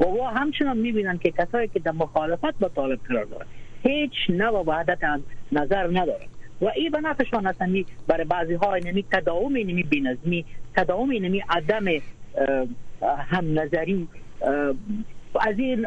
و 0.00 0.04
و 0.04 0.24
همچنان 0.34 0.76
میبینن 0.76 1.18
که 1.18 1.30
کسایی 1.30 1.68
که 1.68 1.78
در 1.78 1.92
مخالفت 1.92 2.58
با 2.58 2.68
طالب 2.68 3.00
قرار 3.08 3.24
دارن 3.24 3.46
هیچ 3.82 4.12
نو 4.30 4.62
وحدت 4.66 5.04
نظر 5.52 5.86
نداره 5.90 6.26
و 6.62 6.70
ای 6.76 6.90
به 6.90 7.00
نفعشان 7.00 7.54
برای 8.06 8.24
بعضی 8.24 8.54
ها 8.54 8.76
نمی 8.84 9.04
تداوم 9.12 9.52
نمی 9.52 9.82
بینظمی 9.82 10.44
تداوم 10.76 11.10
نمی 11.12 11.42
عدم 11.48 11.86
هم 13.28 13.58
نظری 13.58 14.08
از 15.40 15.58
این 15.58 15.86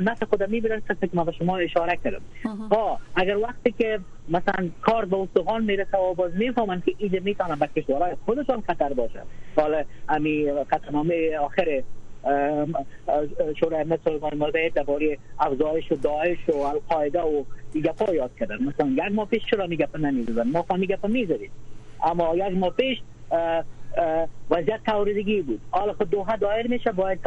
نفع 0.00 0.26
خود 0.26 0.50
میبرن 0.50 0.80
که 1.00 1.08
ما 1.12 1.24
به 1.24 1.32
شما 1.32 1.56
اشاره 1.56 1.98
کردم 2.04 2.20
اگر 3.16 3.36
وقتی 3.36 3.74
که 3.78 4.00
مثلا 4.28 4.68
کار 4.82 5.04
به 5.04 5.16
می 5.16 5.66
میرسه 5.66 5.98
و 5.98 6.14
باز 6.14 6.32
میفهمن 6.34 6.80
که 6.80 6.94
ایده 6.98 7.20
میتونه 7.20 7.56
به 7.56 7.66
کشورهای 7.82 8.16
خودشان 8.24 8.60
خطر 8.60 8.92
باشه 8.94 9.22
حالا 9.56 9.84
امی 10.08 10.46
قطعنامه 10.70 11.36
آخر 11.40 11.82
شورای 13.60 13.80
امنیت 13.80 14.00
سازمان 14.04 14.34
ملل 14.36 14.68
درباره 14.68 15.18
افزایش 15.40 15.92
و 15.92 15.94
داعش 15.94 16.48
و 16.48 16.56
القاعده 16.56 17.22
و 17.22 17.42
گپا 17.74 18.14
یاد 18.14 18.30
کردن 18.40 18.56
مثلا 18.64 19.06
یک 19.06 19.12
ماه 19.12 19.26
پیش 19.28 19.42
چرا 19.50 19.66
میگه 19.66 19.88
نمیزدن 19.98 20.50
ما 20.50 20.62
فهمی 20.62 20.80
میگه 20.80 20.98
نمیذارید 21.08 21.50
اما 22.04 22.36
یک 22.36 22.52
ماه 22.56 22.70
پیش 22.70 23.00
وضعیت 24.50 24.80
تاوردگی 24.86 25.42
بود 25.42 25.60
حالا 25.70 25.92
خود 25.92 26.06
خب 26.06 26.10
دوها 26.10 26.36
دایر 26.36 26.66
میشه 26.70 26.92
باید 26.92 27.18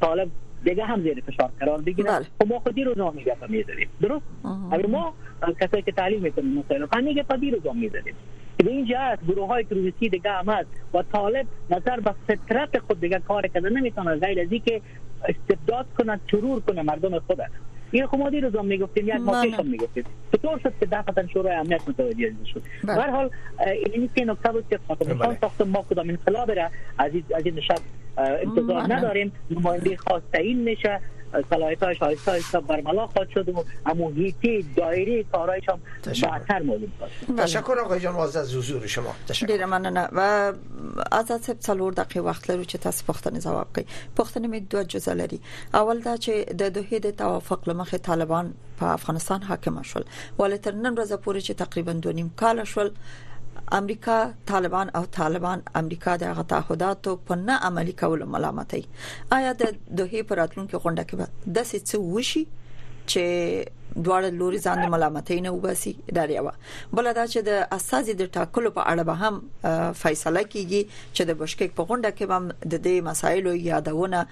طالب 0.00 0.28
دیگه 0.64 0.84
هم 0.84 1.02
زیر 1.02 1.22
فشار 1.26 1.50
قرار 1.60 1.80
بگیره 1.80 2.08
بله. 2.10 2.26
خب 2.40 2.52
ما 2.52 2.58
خودی 2.58 2.84
رو 2.84 2.94
گفت 2.94 3.16
میگه 3.16 3.36
میذاریم 3.48 3.88
درست 4.00 4.24
اگر 4.70 4.86
ما 4.86 5.14
کسایی 5.60 5.82
که 5.82 5.92
تعلیم 5.92 6.20
میکنیم 6.22 6.48
مثلا 6.58 6.86
خب 6.86 6.94
خب 7.00 7.14
که 7.14 7.22
پدی 7.22 7.50
رو 7.50 7.58
جام 7.58 7.78
میذاریم 7.78 8.14
به 8.56 8.70
اینجا 8.70 8.94
جهت 8.94 9.18
گروه 9.28 9.48
های 9.48 9.64
کروزیتی 9.64 10.08
دیگه 10.08 10.32
آمد 10.32 10.66
و 10.94 11.02
طالب 11.12 11.46
نظر 11.70 12.00
به 12.00 12.14
فطرت 12.28 12.78
خود 12.78 13.00
دیگه 13.00 13.18
کار 13.18 13.46
کرده 13.46 13.68
نمیتونه 13.70 14.14
غیر 14.16 14.40
از 14.40 14.48
که 14.64 14.80
استبداد 15.28 15.86
کنه 15.98 16.20
چرور 16.30 16.60
کنه 16.60 16.82
مردم 16.82 17.18
خود 17.18 17.38
این 17.92 18.06
خب 18.06 18.18
ما 18.18 18.30
دیروز 18.30 18.54
هم 18.56 18.64
میگفتیم 18.66 19.02
یک 19.04 19.08
یعنی 19.08 19.22
ماه 19.22 19.42
بله. 19.42 19.50
پیش 19.50 19.60
هم 19.60 19.66
میگفتیم 19.66 20.04
چطور 20.36 20.58
شد 20.58 20.72
که 20.80 20.86
تن 20.86 21.26
شورای 21.26 21.56
امنیت 21.56 21.88
متوجه 21.88 22.30
شد 22.54 22.62
بله. 22.84 22.96
به 22.96 23.12
حال 23.12 23.30
این 23.92 24.10
که 24.16 24.24
نکته 24.24 24.52
بود 24.52 24.64
که 24.70 24.78
پاکستان 24.88 25.18
بله. 25.28 25.38
ساخت 25.40 25.60
ما 25.62 25.84
کدام 25.90 26.08
انقلاب 26.10 26.50
را 26.50 26.70
از 26.98 27.12
این 27.44 27.54
نشاط 27.54 27.80
انتظار 28.18 28.82
نداریم 28.92 29.32
نماینده 29.50 29.96
خاص 29.96 30.22
تعیین 30.32 30.58
میشه 30.58 31.00
صلاحیتاش 31.50 32.02
آیستا 32.02 32.32
آیستا 32.32 32.60
برملا 32.60 33.06
خواهد 33.06 33.28
شد 33.28 33.48
و 33.48 33.64
امو 33.86 34.10
هیتی 34.10 34.62
دایری 34.76 35.24
کارایش 35.32 35.68
هم 35.68 35.80
بهتر 36.04 36.38
کنه 36.48 36.78
بله. 37.28 37.36
تشکر 37.38 37.76
آقای 37.84 38.00
جان 38.00 38.14
واز 38.14 38.36
از 38.36 38.54
حضور 38.54 38.86
شما 38.86 39.14
تشکر 39.28 39.64
من 39.64 39.82
نه 39.82 40.08
و 40.12 40.52
از 41.12 41.30
از 41.30 41.50
څلور 41.60 41.94
دقیق 41.96 42.24
وقت 42.24 42.50
لرو 42.50 42.64
چه 42.64 42.78
تاسو 42.78 43.04
پختن 43.12 43.38
زواب 43.38 43.66
کړئ 43.78 43.82
پختن 44.16 44.46
می 44.46 44.60
دو 44.60 44.82
جزه 44.84 45.14
لري 45.14 45.40
اول 45.74 45.98
دا 45.98 46.16
چه 46.16 46.44
ده 46.44 46.70
دوه 46.70 46.98
د 46.98 47.10
توافق 47.10 47.68
لمخه 47.68 47.98
طالبان 47.98 48.54
په 48.78 48.86
افغانستان 48.86 49.42
حاکم 49.42 49.82
شول 49.82 50.02
ولی 50.38 50.58
تر 50.58 50.72
نن 50.72 50.96
ورځې 50.96 51.12
پوری 51.12 51.40
چه 51.40 51.54
تقریبا 51.54 51.92
2 51.92 52.12
نیم 52.12 52.30
کال 52.36 52.64
شول 52.64 52.90
امریکا 53.78 54.14
طالبان 54.46 54.90
او 54.98 55.04
طالبان 55.16 55.60
امریکا 55.80 56.14
د 56.22 56.32
تعهداتو 56.54 57.12
په 57.28 57.36
نه 57.42 57.54
عملي 57.68 57.92
کولو 58.00 58.26
ملامتي 58.32 58.80
آیا 59.36 59.52
د 59.62 59.70
دوه 60.00 60.22
پراتلونکو 60.32 60.80
غونډه 60.86 61.04
کې 61.12 61.54
د 61.58 61.70
څه 61.70 62.02
وشي 62.16 62.42
چې 62.48 63.22
دواړه 63.94 64.34
لوري 64.40 64.60
ځان 64.64 64.82
ملامتۍ 64.94 65.40
نه 65.46 65.52
وباسي 65.54 65.92
اداریا 66.12 66.42
و 66.44 66.50
بل 66.98 67.08
دا 67.20 67.24
چې 67.30 67.48
د 67.48 67.62
اساسي 67.78 68.16
د 68.20 68.28
ټاکلو 68.36 68.74
په 68.76 68.92
اړه 68.92 69.08
به 69.10 69.14
هم 69.22 69.96
فیصله 70.02 70.44
کیږي 70.52 70.82
چې 70.90 71.32
د 71.32 71.38
بشکیک 71.42 71.74
په 71.80 71.88
غونډه 71.92 72.16
کې 72.18 72.36
هم 72.36 72.74
د 72.74 72.84
دې 72.88 73.08
مسایلو 73.08 73.56
یادونه 73.68 74.22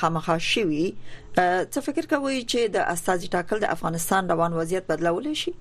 خامخا 0.00 0.38
شي 0.50 0.66
څه 0.66 1.86
فکر 1.88 2.10
کوي 2.16 2.36
چې 2.42 2.76
د 2.78 2.92
اساسي 2.96 3.32
ټاکل 3.38 3.64
د 3.66 3.72
افغانستان 3.78 4.30
روان 4.34 4.60
وضعیت 4.60 4.92
بدلول 4.92 5.30
شي 5.44 5.56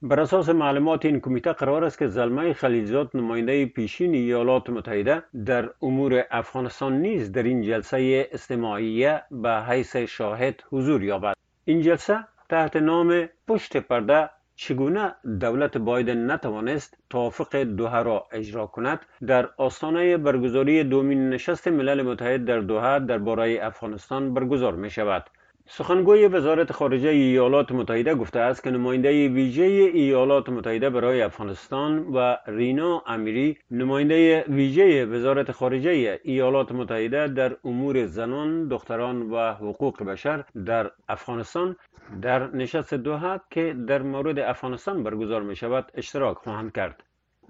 بر 0.02 0.20
اساس 0.20 0.50
معلومات 0.50 1.06
این 1.06 1.20
کمیته 1.20 1.52
قرار 1.52 1.84
است 1.84 2.00
که 2.00 2.08
زلمه 2.08 2.54
خلیلزاد 2.54 3.10
نماینده 3.14 3.66
پیشین 3.66 4.14
ایالات 4.14 4.70
متحده 4.70 5.24
در 5.46 5.70
امور 5.82 6.24
افغانستان 6.32 7.02
نیز 7.02 7.32
در 7.32 7.44
این 7.44 7.62
جلسه 7.62 8.30
استماعیه 8.32 9.22
به 9.32 9.56
حیث 9.62 9.96
شاهد 9.96 10.64
حضور 10.72 11.04
یابد 11.04 11.36
این 11.66 11.82
جلسه 11.82 12.18
تحت 12.50 12.76
نام 12.76 13.30
پشت 13.48 13.78
پرده 13.78 14.30
چگونه 14.56 15.16
دولت 15.40 15.78
بایدن 15.78 16.32
نتوانست 16.32 16.98
توافق 17.10 17.56
دوها 17.56 18.02
را 18.02 18.26
اجرا 18.32 18.68
کند 18.68 19.00
در 19.28 19.50
آستانه 19.58 20.18
برگزاری 20.18 20.84
دومین 20.84 21.30
نشست 21.30 21.68
ملل 21.68 22.02
متحد 22.02 22.46
در 22.46 22.60
دوها 22.60 23.00
درباره 23.00 23.60
افغانستان 23.62 24.34
برگزار 24.34 24.76
می 24.76 24.90
شود 24.90 25.26
سخنگوی 25.72 26.28
وزارت 26.28 26.72
خارجه 26.72 27.10
ایالات 27.10 27.72
متحده 27.72 28.16
گفته 28.16 28.40
است 28.40 28.64
که 28.64 28.72
نماینده 28.72 29.28
ویژه 29.28 29.64
ایالات 29.64 30.50
متحده 30.50 30.90
برای 30.90 31.22
افغانستان 31.22 32.00
و 32.14 32.38
رینا 32.48 33.04
امیری 33.08 33.58
نماینده 33.72 34.46
ویژه 34.48 35.06
وزارت 35.06 35.52
خارجه 35.52 36.20
ایالات 36.24 36.72
متحده 36.72 37.28
در 37.28 37.56
امور 37.66 38.06
زنان، 38.06 38.68
دختران 38.68 39.22
و 39.32 39.54
حقوق 39.54 40.04
بشر 40.04 40.44
در 40.66 40.92
افغانستان 41.10 41.76
در 42.22 42.56
نشست 42.56 42.94
دوحه 42.94 43.40
که 43.52 43.76
در 43.88 44.02
مورد 44.02 44.40
افغانستان 44.40 45.04
برگزار 45.04 45.42
می 45.42 45.56
شود 45.56 45.92
اشتراک 45.96 46.38
خواهند 46.38 46.72
کرد. 46.72 47.04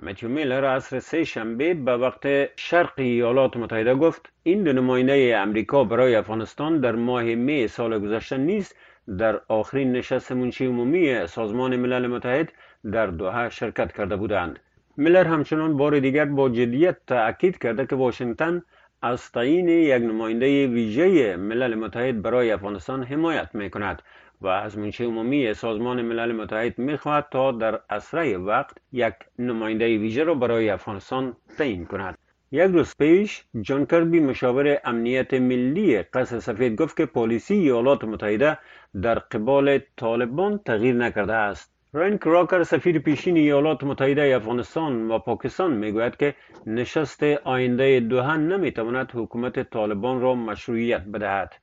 متیو 0.05 0.29
میلر 0.35 0.65
اصر 0.77 0.93
سه 0.99 1.23
شنبه 1.23 1.73
به 1.73 1.93
وقت 2.03 2.23
شرق 2.59 2.93
ایالات 2.97 3.57
متحده 3.57 3.95
گفت 3.95 4.29
این 4.43 4.63
دو 4.63 4.73
نماینده 4.73 5.37
امریکا 5.37 5.83
برای 5.83 6.15
افغانستان 6.15 6.79
در 6.79 6.95
ماه 6.95 7.23
می 7.23 7.67
سال 7.67 7.99
گذشته 7.99 8.37
نیست 8.37 8.75
در 9.17 9.41
آخرین 9.47 9.91
نشست 9.91 10.31
منشی 10.31 10.65
عمومی 10.65 11.27
سازمان 11.27 11.75
ملل 11.75 12.07
متحد 12.07 12.51
در 12.91 13.07
دوها 13.07 13.49
شرکت 13.49 13.91
کرده 13.97 14.15
بودند 14.15 14.59
میلر 14.97 15.23
همچنان 15.23 15.77
بار 15.77 15.99
دیگر 15.99 16.25
با 16.25 16.49
جدیت 16.49 16.95
تاکید 17.07 17.57
کرده 17.57 17.85
که 17.87 17.95
واشنگتن 17.95 18.63
از 19.01 19.31
تعیین 19.31 19.69
یک 19.69 20.03
نماینده 20.03 20.67
ویژه 20.67 21.35
ملل 21.37 21.75
متحد 21.75 22.21
برای 22.21 22.51
افغانستان 22.51 23.03
حمایت 23.03 23.49
می 23.55 23.69
کند 23.69 24.01
و 24.41 24.47
از 24.47 24.77
منشه 24.77 25.03
عمومی 25.03 25.53
سازمان 25.53 26.01
ملل 26.01 26.31
متحد 26.31 26.79
می 26.79 26.97
خواهد 26.97 27.25
تا 27.31 27.51
در 27.51 27.79
اسرع 27.89 28.35
وقت 28.35 28.77
یک 28.91 29.13
نماینده 29.39 29.85
ویژه 29.85 30.23
را 30.23 30.33
برای 30.33 30.69
افغانستان 30.69 31.35
تعیین 31.57 31.85
کند 31.85 32.17
یک 32.51 32.71
روز 32.71 32.95
پیش 32.99 33.43
جان 33.61 33.85
کربی 33.85 34.19
مشاور 34.19 34.77
امنیت 34.85 35.33
ملی 35.33 36.03
قصر 36.03 36.39
سفید 36.39 36.81
گفت 36.81 36.97
که 36.97 37.05
پالیسی 37.05 37.53
ایالات 37.53 38.03
متحده 38.03 38.57
در 39.01 39.19
قبال 39.19 39.79
طالبان 39.97 40.57
تغییر 40.65 40.95
نکرده 40.95 41.33
است 41.33 41.78
رن 41.93 42.17
کراکر 42.23 42.63
سفیر 42.69 42.97
پیشین 43.05 43.37
ایالات 43.37 43.83
متحده 43.83 44.25
افغانستان 44.35 45.11
و 45.11 45.17
پاکستان 45.19 45.73
میگوید 45.75 46.15
که 46.17 46.35
نشست 46.67 47.23
آینده 47.23 47.99
دوهن 47.99 48.39
نمیتواند 48.53 49.11
حکومت 49.13 49.69
طالبان 49.69 50.21
را 50.21 50.35
مشروعیت 50.35 51.01
بدهد 51.03 51.53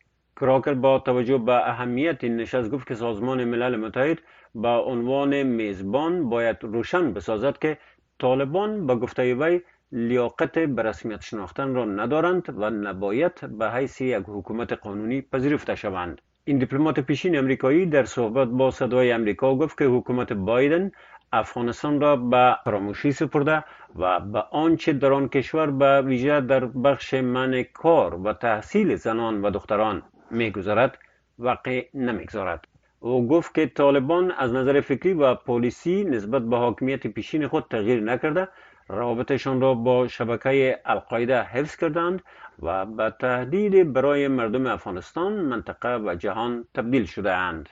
کراکر 0.40 0.74
با 0.74 0.98
توجه 0.98 1.38
به 1.38 1.70
اهمیت 1.70 2.24
این 2.24 2.36
نشست 2.36 2.70
گفت 2.70 2.86
که 2.88 2.94
سازمان 2.94 3.44
ملل 3.44 3.76
متحد 3.76 4.18
با 4.54 4.78
عنوان 4.78 5.42
میزبان 5.42 6.28
باید 6.28 6.56
روشن 6.62 7.12
بسازد 7.12 7.58
که 7.58 7.78
طالبان 8.20 8.86
به 8.86 8.94
گفته 8.94 9.34
وی 9.34 9.60
لیاقت 9.92 10.58
به 10.58 10.82
رسمیت 10.82 11.20
شناختن 11.20 11.74
را 11.74 11.84
ندارند 11.84 12.54
و 12.56 12.70
نباید 12.70 13.58
به 13.58 13.70
حیث 13.70 14.00
یک 14.00 14.24
حکومت 14.28 14.72
قانونی 14.72 15.20
پذیرفته 15.20 15.74
شوند 15.74 16.20
این 16.48 16.58
دیپلمات 16.58 17.00
پیشین 17.00 17.36
امریکایی 17.38 17.86
در 17.86 18.04
صحبت 18.04 18.48
با 18.48 18.70
صدای 18.70 19.12
امریکا 19.12 19.54
گفت 19.54 19.78
که 19.78 19.84
حکومت 19.84 20.32
بایدن 20.32 20.90
افغانستان 21.32 22.00
را 22.00 22.16
به 22.16 22.56
فراموشی 22.64 23.12
سپرده 23.12 23.64
و 23.98 24.20
به 24.20 24.42
آنچه 24.50 24.92
در 24.92 25.12
آن 25.12 25.28
کشور 25.28 25.70
به 25.70 26.02
ویژه 26.02 26.40
در 26.40 26.64
بخش 26.64 27.14
من 27.14 27.62
کار 27.74 28.14
و 28.14 28.32
تحصیل 28.32 28.96
زنان 28.96 29.42
و 29.42 29.50
دختران 29.50 30.02
میگذرد 30.30 30.98
واقع 31.38 31.84
نمیگذارد 31.94 32.64
او 33.00 33.28
گفت 33.28 33.54
که 33.54 33.66
طالبان 33.66 34.30
از 34.30 34.52
نظر 34.52 34.80
فکری 34.80 35.12
و 35.14 35.34
پالیسی 35.34 36.04
نسبت 36.04 36.42
به 36.42 36.56
حاکمیت 36.56 37.06
پیشین 37.06 37.48
خود 37.48 37.64
تغییر 37.70 38.00
نکرده 38.00 38.48
روابطشان 38.88 39.60
را 39.60 39.74
با 39.74 40.08
شبکه 40.08 40.78
القاعده 40.84 41.42
حفظ 41.44 41.76
کردند 41.76 42.22
و 42.62 42.86
به 42.86 43.14
تهدید 43.20 43.92
برای 43.92 44.28
مردم 44.28 44.66
افغانستان 44.66 45.32
منطقه 45.32 45.94
و 45.96 46.14
جهان 46.18 46.64
تبدیل 46.74 47.04
شده 47.04 47.32
اند. 47.32 47.68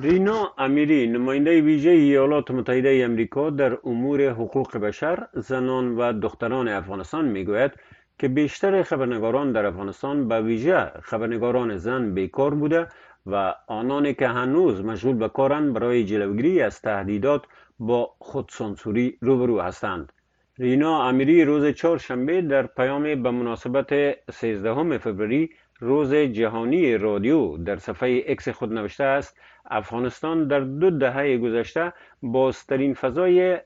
رینا 0.00 0.54
امیری 0.58 1.06
نماینده 1.06 1.60
ویژه 1.60 1.90
ایالات 1.90 2.50
متحده 2.50 3.00
امریکا 3.04 3.50
در 3.50 3.78
امور 3.84 4.30
حقوق 4.30 4.76
بشر 4.78 5.26
زنان 5.34 5.96
و 5.96 6.20
دختران 6.20 6.68
افغانستان 6.68 7.24
میگوید 7.24 7.72
که 8.18 8.28
بیشتر 8.28 8.82
خبرنگاران 8.82 9.52
در 9.52 9.66
افغانستان 9.66 10.28
به 10.28 10.40
ویژه 10.40 10.92
خبرنگاران 11.02 11.76
زن 11.76 12.14
بیکار 12.14 12.54
بوده 12.54 12.86
و 13.26 13.54
آنانی 13.66 14.14
که 14.14 14.28
هنوز 14.28 14.84
مشغول 14.84 15.16
به 15.16 15.28
کارند 15.28 15.72
برای 15.72 16.04
جلوگیری 16.04 16.62
از 16.62 16.80
تهدیدات 16.80 17.42
با 17.78 18.14
خودسانسوری 18.18 19.18
روبرو 19.20 19.60
هستند 19.60 20.12
رینا 20.58 21.02
امیری 21.08 21.44
روز 21.44 21.74
چهارشنبه 21.74 22.42
در 22.42 22.66
پیام 22.66 23.02
به 23.02 23.30
مناسبت 23.30 23.90
13 24.30 24.98
فوریه 24.98 25.48
روز 25.78 26.14
جهانی 26.14 26.98
رادیو 26.98 27.56
در 27.56 27.76
صفحه 27.76 28.22
اکس 28.26 28.48
خود 28.48 28.72
نوشته 28.72 29.04
است 29.04 29.40
افغانستان 29.70 30.48
در 30.48 30.60
دو 30.60 30.90
دهه 30.98 31.38
گذشته 31.38 31.92
بازترین 32.22 32.94
فضای 32.94 33.58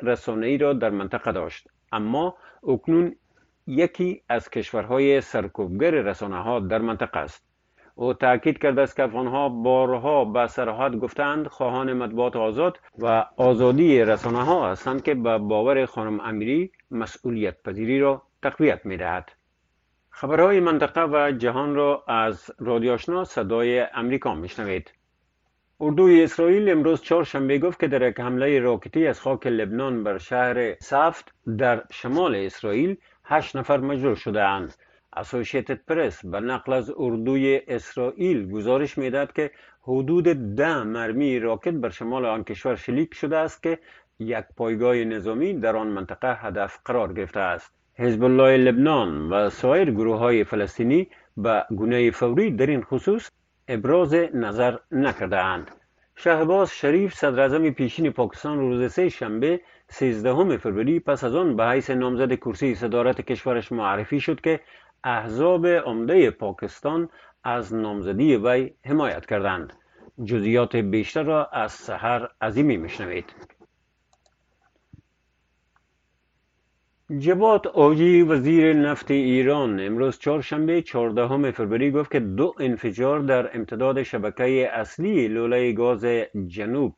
ای 0.43 0.59
را 0.59 0.73
در 0.73 0.91
منطقه 0.91 1.33
داشت 1.33 1.69
اما 1.93 2.37
اکنون 2.69 3.17
یکی 3.67 4.23
از 4.29 4.49
کشورهای 4.51 5.21
سرکوبگر 5.21 5.91
رسانه 5.91 6.43
ها 6.43 6.61
در 6.61 6.79
منطقه 6.79 7.19
است 7.19 7.50
او 8.03 8.13
تاکید 8.15 8.59
کرد 8.59 8.79
است 8.79 8.97
که 8.97 9.03
افغانها 9.03 9.49
بارها 9.49 10.25
به 10.25 10.47
سراحت 10.47 10.93
گفتند 10.93 11.47
خواهان 11.49 11.93
مطبوعات 11.93 12.37
آزاد 12.37 12.79
و 12.99 13.27
آزادی 13.37 14.05
رسانه 14.05 14.45
ها 14.45 14.71
هستند 14.73 15.03
که 15.03 15.15
به 15.15 15.39
باور 15.39 15.87
خانم 15.87 16.21
امیری 16.21 16.73
مسئولیت 16.91 17.63
پذیری 17.63 18.01
را 18.01 18.23
تقویت 18.43 18.87
می 18.87 18.97
دهد. 18.97 19.33
خبرهای 20.11 20.61
منطقه 20.61 21.01
و 21.03 21.33
جهان 21.39 21.75
را 21.75 22.05
از 22.09 22.51
رادیو 22.59 22.97
صدای 23.25 23.81
امریکا 23.81 24.47
شنوید. 24.47 24.91
اردوی 25.81 26.25
اسرائیل 26.25 26.71
امروز 26.71 27.03
چهارشنبه 27.03 27.59
گفت 27.59 27.81
که 27.81 27.89
در 27.89 28.09
یک 28.09 28.21
حمله 28.21 28.61
راکتی 28.61 29.07
از 29.07 29.21
خاک 29.21 29.47
لبنان 29.47 30.05
بر 30.05 30.19
شهر 30.19 30.75
سفت 30.79 31.33
در 31.59 31.83
شمال 31.93 32.37
اسرائیل 32.37 32.97
هشت 33.25 33.57
نفر 33.57 33.77
مجروح 33.77 34.15
شده 34.15 34.43
اند. 34.45 34.75
اسوشیتد 35.17 35.81
پرس 35.89 36.25
به 36.27 36.41
نقل 36.41 36.73
از 36.73 36.93
اردوی 36.99 37.61
اسرائیل 37.69 38.51
گزارش 38.51 38.99
میداد 38.99 39.33
که 39.33 39.51
حدود 39.83 40.25
ده 40.57 40.83
مرمی 40.83 41.39
راکت 41.39 41.69
بر 41.75 41.89
شمال 41.89 42.25
آن 42.25 42.45
کشور 42.45 42.75
شلیک 42.77 43.15
شده 43.15 43.37
است 43.37 43.63
که 43.63 43.79
یک 44.19 44.45
پایگاه 44.57 44.97
نظامی 44.97 45.55
در 45.55 45.77
آن 45.77 45.87
منطقه 45.87 46.39
هدف 46.41 46.79
قرار 46.85 47.13
گرفته 47.13 47.41
است 47.41 47.71
حزب 47.99 48.25
الله 48.25 48.57
لبنان 48.57 49.29
و 49.31 49.51
سایر 49.51 49.91
گروه 49.91 50.19
های 50.19 50.45
فلسطینی 50.45 51.09
به 51.37 51.65
گونه 51.71 52.11
فوری 52.11 52.51
در 52.51 52.67
این 52.67 52.83
خصوص 52.83 53.31
ابراز 53.69 54.15
نظر 54.35 54.77
نکرده 54.93 55.39
اند. 55.39 55.71
شهباز 56.17 56.73
شریف 56.77 57.15
صدر 57.15 57.59
پیشین 57.71 58.11
پاکستان 58.11 58.59
روز 58.59 58.93
سه 58.93 59.09
شنبه 59.09 59.61
13 59.89 60.57
فوریه 60.57 61.01
پس 61.01 61.25
از 61.25 61.35
آن 61.35 61.57
به 61.57 61.65
حیث 61.69 61.91
نامزد 61.91 62.35
کرسی 62.35 62.75
صدارت 62.75 63.21
کشورش 63.21 63.73
معرفی 63.73 64.21
شد 64.21 64.41
که 64.41 64.61
احزاب 65.05 65.67
عمده 65.67 66.31
پاکستان 66.31 67.09
از 67.45 67.75
نامزدی 67.75 68.37
وی 68.37 68.71
حمایت 68.87 69.27
کردند 69.27 69.73
جزئیات 70.25 70.77
بیشتر 70.77 71.23
را 71.23 71.45
از 71.47 71.73
سحر 71.73 72.29
عظیمی 72.43 72.77
میشنوید 72.77 73.25
جبات 77.19 77.67
آجی 77.67 78.23
وزیر 78.23 78.73
نفت 78.73 79.11
ایران 79.11 79.81
امروز 79.87 80.19
چهارشنبه 80.19 80.83
14 80.83 81.51
فوریه 81.51 81.91
گفت 81.91 82.11
که 82.11 82.21
دو 82.21 82.55
انفجار 82.61 83.21
در 83.21 83.57
امتداد 83.57 84.03
شبکه 84.03 84.71
اصلی 84.73 85.29
لوله 85.29 85.73
گاز 85.73 86.05
جنوب 86.47 86.95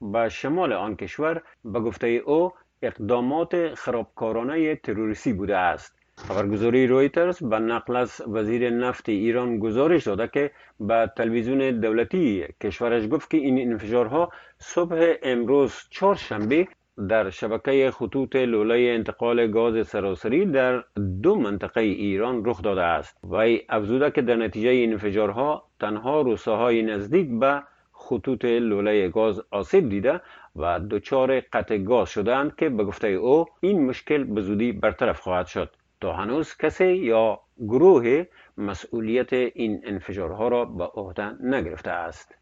به 0.00 0.28
شمال 0.28 0.72
آن 0.72 0.96
کشور 0.96 1.42
به 1.64 1.80
گفته 1.80 2.06
او 2.06 2.52
اقدامات 2.82 3.74
خرابکارانه 3.74 4.76
تروریستی 4.76 5.32
بوده 5.32 5.56
است 5.56 5.99
خبرگزاری 6.28 6.86
رویترز 6.86 7.42
به 7.42 7.58
نقل 7.58 7.96
از 7.96 8.22
وزیر 8.28 8.70
نفت 8.70 9.08
ایران 9.08 9.58
گزارش 9.58 10.06
داده 10.06 10.28
که 10.28 10.50
به 10.80 11.10
تلویزیون 11.16 11.80
دولتی 11.80 12.44
کشورش 12.62 13.08
گفت 13.10 13.30
که 13.30 13.36
این 13.36 13.72
انفجارها 13.72 14.30
صبح 14.58 15.14
امروز 15.22 15.74
چهارشنبه 15.90 16.68
در 17.08 17.30
شبکه 17.30 17.90
خطوط 17.90 18.36
لوله 18.36 18.74
انتقال 18.94 19.46
گاز 19.46 19.86
سراسری 19.88 20.46
در 20.46 20.84
دو 21.22 21.34
منطقه 21.34 21.80
ایران 21.80 22.44
رخ 22.44 22.62
داده 22.62 22.82
است 22.82 23.16
و 23.30 23.46
افزوده 23.68 24.10
که 24.10 24.22
در 24.22 24.36
نتیجه 24.36 24.68
این 24.68 24.92
انفجارها 24.92 25.62
تنها 25.80 26.20
روساهای 26.20 26.82
نزدیک 26.82 27.40
به 27.40 27.62
خطوط 27.92 28.44
لوله 28.44 29.08
گاز 29.08 29.42
آسیب 29.50 29.88
دیده 29.88 30.20
و 30.56 30.80
دچار 30.90 31.40
قطع 31.40 31.78
گاز 31.78 32.10
شدند 32.10 32.56
که 32.56 32.68
به 32.68 32.84
گفته 32.84 33.08
او 33.08 33.44
این 33.60 33.86
مشکل 33.86 34.24
به 34.24 34.40
زودی 34.40 34.72
برطرف 34.72 35.20
خواهد 35.20 35.46
شد 35.46 35.70
تا 36.00 36.12
هنوز 36.16 36.50
کسی 36.56 36.86
یا 36.92 37.38
گروه 37.58 38.24
مسئولیت 38.58 39.32
این 39.32 39.80
انفجارها 39.84 40.48
را 40.48 40.64
به 40.64 40.84
عهده 40.86 41.30
نگرفته 41.46 41.90
است 41.90 42.34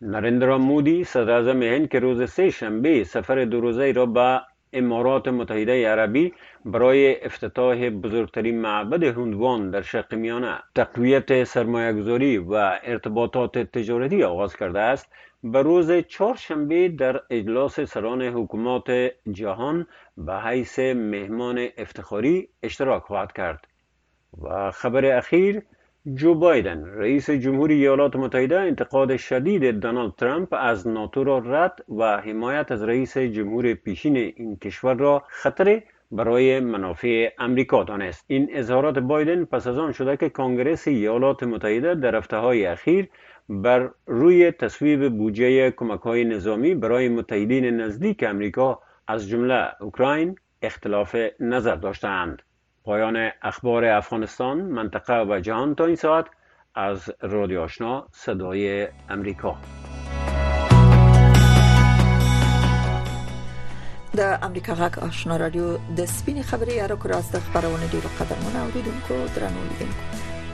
نرندرا 0.00 0.58
مودی 0.58 1.04
صدراعظم 1.04 1.62
هند 1.62 1.88
که 1.88 1.98
روز 1.98 2.30
سه 2.32 2.50
شنبه 2.50 3.04
سفر 3.04 3.44
دو 3.44 3.60
روزه 3.60 3.92
را 3.92 4.06
به 4.06 4.40
امارات 4.72 5.28
متحده 5.28 5.88
عربی 5.88 6.34
برای 6.64 7.24
افتتاح 7.24 7.90
بزرگترین 7.90 8.60
معبد 8.60 9.02
هندوان 9.02 9.70
در 9.70 9.82
شرق 9.82 10.14
میانه 10.14 10.58
تقویت 10.74 11.44
سرمایهگذاری 11.44 12.38
و 12.38 12.54
ارتباطات 12.82 13.58
تجارتی 13.58 14.22
آغاز 14.22 14.56
کرده 14.56 14.80
است 14.80 15.08
به 15.44 15.62
روز 15.62 15.92
چهارشنبه 16.08 16.88
در 16.88 17.20
اجلاس 17.30 17.80
سران 17.80 18.22
حکومات 18.22 18.90
جهان 19.32 19.86
به 20.16 20.34
حیث 20.36 20.78
مهمان 20.78 21.68
افتخاری 21.78 22.48
اشتراک 22.62 23.02
خواهد 23.02 23.32
کرد 23.32 23.66
و 24.42 24.70
خبر 24.70 25.04
اخیر 25.06 25.62
جو 26.06 26.32
بایدن 26.40 26.82
رئیس 26.96 27.28
جمهور 27.30 27.70
ایالات 27.70 28.16
متحده 28.16 28.60
انتقاد 28.60 29.16
شدید 29.16 29.80
دانالد 29.80 30.12
ترامپ 30.14 30.48
از 30.58 30.86
ناتو 30.88 31.24
را 31.24 31.38
رد 31.38 31.84
و 31.98 32.16
حمایت 32.20 32.72
از 32.72 32.82
رئیس 32.82 33.18
جمهور 33.18 33.74
پیشین 33.74 34.16
این 34.16 34.56
کشور 34.56 34.94
را 34.94 35.22
خطر 35.28 35.82
برای 36.12 36.60
منافع 36.60 37.28
امریکا 37.38 37.84
دانست 37.84 38.24
این 38.28 38.48
اظهارات 38.52 38.98
بایدن 38.98 39.44
پس 39.44 39.66
از 39.66 39.78
آن 39.78 39.92
شده 39.92 40.16
که 40.16 40.28
کنگرس 40.28 40.88
ایالات 40.88 41.42
متحده 41.42 41.94
در 41.94 42.14
هفته 42.16 42.36
های 42.36 42.66
اخیر 42.66 43.08
بر 43.48 43.90
روی 44.06 44.50
تصویب 44.52 45.08
بودجه 45.16 45.70
کمک 45.70 46.00
های 46.00 46.24
نظامی 46.24 46.74
برای 46.74 47.08
متحدین 47.08 47.64
نزدیک 47.64 48.22
امریکا 48.28 48.78
از 49.08 49.28
جمله 49.28 49.82
اوکراین 49.82 50.36
اختلاف 50.62 51.16
نظر 51.40 51.74
داشتند 51.76 52.42
پایان 52.88 53.16
اخبار 53.42 53.84
افغانستان 53.84 54.58
منطقه 54.58 55.14
و 55.22 55.40
جهان 55.40 55.74
تا 55.74 55.84
این 55.84 55.94
ساعت 55.96 56.24
از 56.74 57.10
رادیو 57.22 57.60
آشنا 57.60 58.06
صدای 58.12 58.88
امریکا 59.08 59.56
د 64.18 64.38
امریکا 64.42 64.74
غاک 64.74 64.98
آشنا 64.98 65.36
رادیو 65.36 65.76
د 65.96 66.04
سپین 66.04 66.42
خبری 66.42 66.72
یارو 66.76 66.96
از 67.16 67.32
دخ 67.32 67.56
دی 67.56 68.00
رو 68.00 68.08
قدرمنو 68.20 68.64
اوریدونکو 68.64 69.14
درنو 69.34 69.60
لیدونکو 69.70 70.08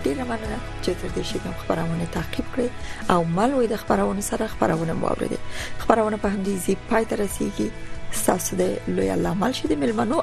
ډیره 0.05 0.25
مننه 0.25 0.59
چې 0.83 0.87
تر 0.91 1.09
دې 1.17 1.21
شی 1.25 1.39
خبرونه 1.41 2.07
تعقیب 2.13 2.47
کړئ 2.57 2.69
او 3.11 3.25
مالوي 3.25 3.67
د 3.67 3.77
خبرونه 3.77 4.21
سره 4.21 4.47
خبرونه 4.47 4.93
مو 4.93 5.07
اوریدل 5.07 5.41
خبرونه 5.79 6.17
په 6.17 6.29
همدې 6.29 6.49
زی 6.65 6.77
پای 6.91 7.05
ترسیگی 7.05 7.71
ساسده 8.11 8.11
تاسو 8.27 8.57
د 8.93 8.97
لوی 8.97 9.11
الله 9.11 9.35
مال 9.35 10.13
او 10.13 10.23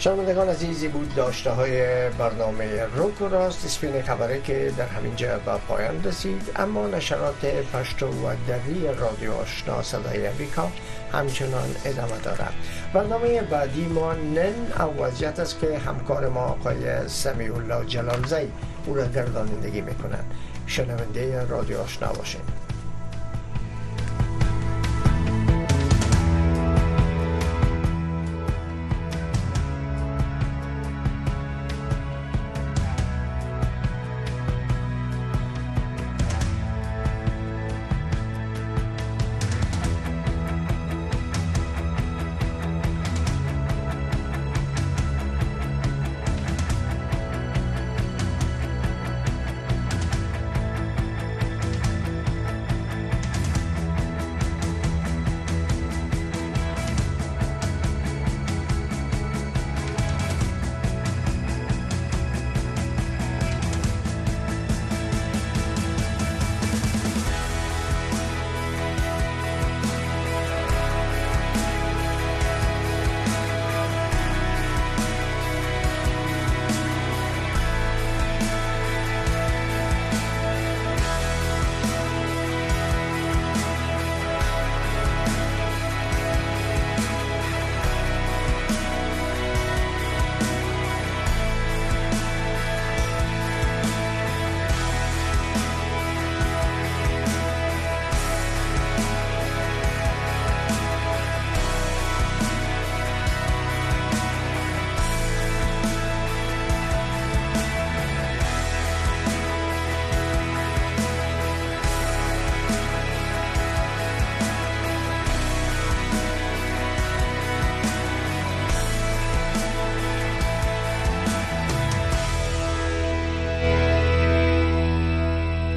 شنوندگان 0.00 0.48
عزیزی 0.48 0.88
بود 0.88 1.14
داشته 1.14 1.50
های 1.50 2.10
برنامه 2.10 2.84
روک 2.96 3.22
و 3.22 3.28
راست 3.28 3.64
اسپین 3.64 4.02
خبره 4.02 4.40
که 4.40 4.72
در 4.76 4.86
همین 4.86 5.16
جا 5.16 5.38
به 5.38 5.52
پایان 5.68 6.04
رسید 6.04 6.42
اما 6.56 6.86
نشرات 6.86 7.44
پشتو 7.72 8.06
و 8.06 8.34
دری 8.48 8.86
رادیو 8.98 9.32
آشنا 9.32 9.82
صدای 9.82 10.26
امریکا 10.26 10.68
همچنان 11.12 11.74
ادامه 11.84 12.18
دارد 12.24 12.52
برنامه 12.94 13.42
بعدی 13.42 13.84
ما 13.86 14.12
نن 14.14 14.80
او 14.82 15.02
وضعیت 15.04 15.40
است 15.40 15.60
که 15.60 15.78
همکار 15.78 16.28
ما 16.28 16.40
آقای 16.40 17.08
سمیع 17.08 17.54
الله 17.56 17.86
جلالزی 17.86 18.48
او 18.86 18.94
را 18.94 19.06
گردانندگی 19.06 19.80
میکنند 19.80 20.32
شنونده 20.66 21.46
رادیو 21.48 21.80
آشنا 21.80 22.08
باشید 22.12 22.69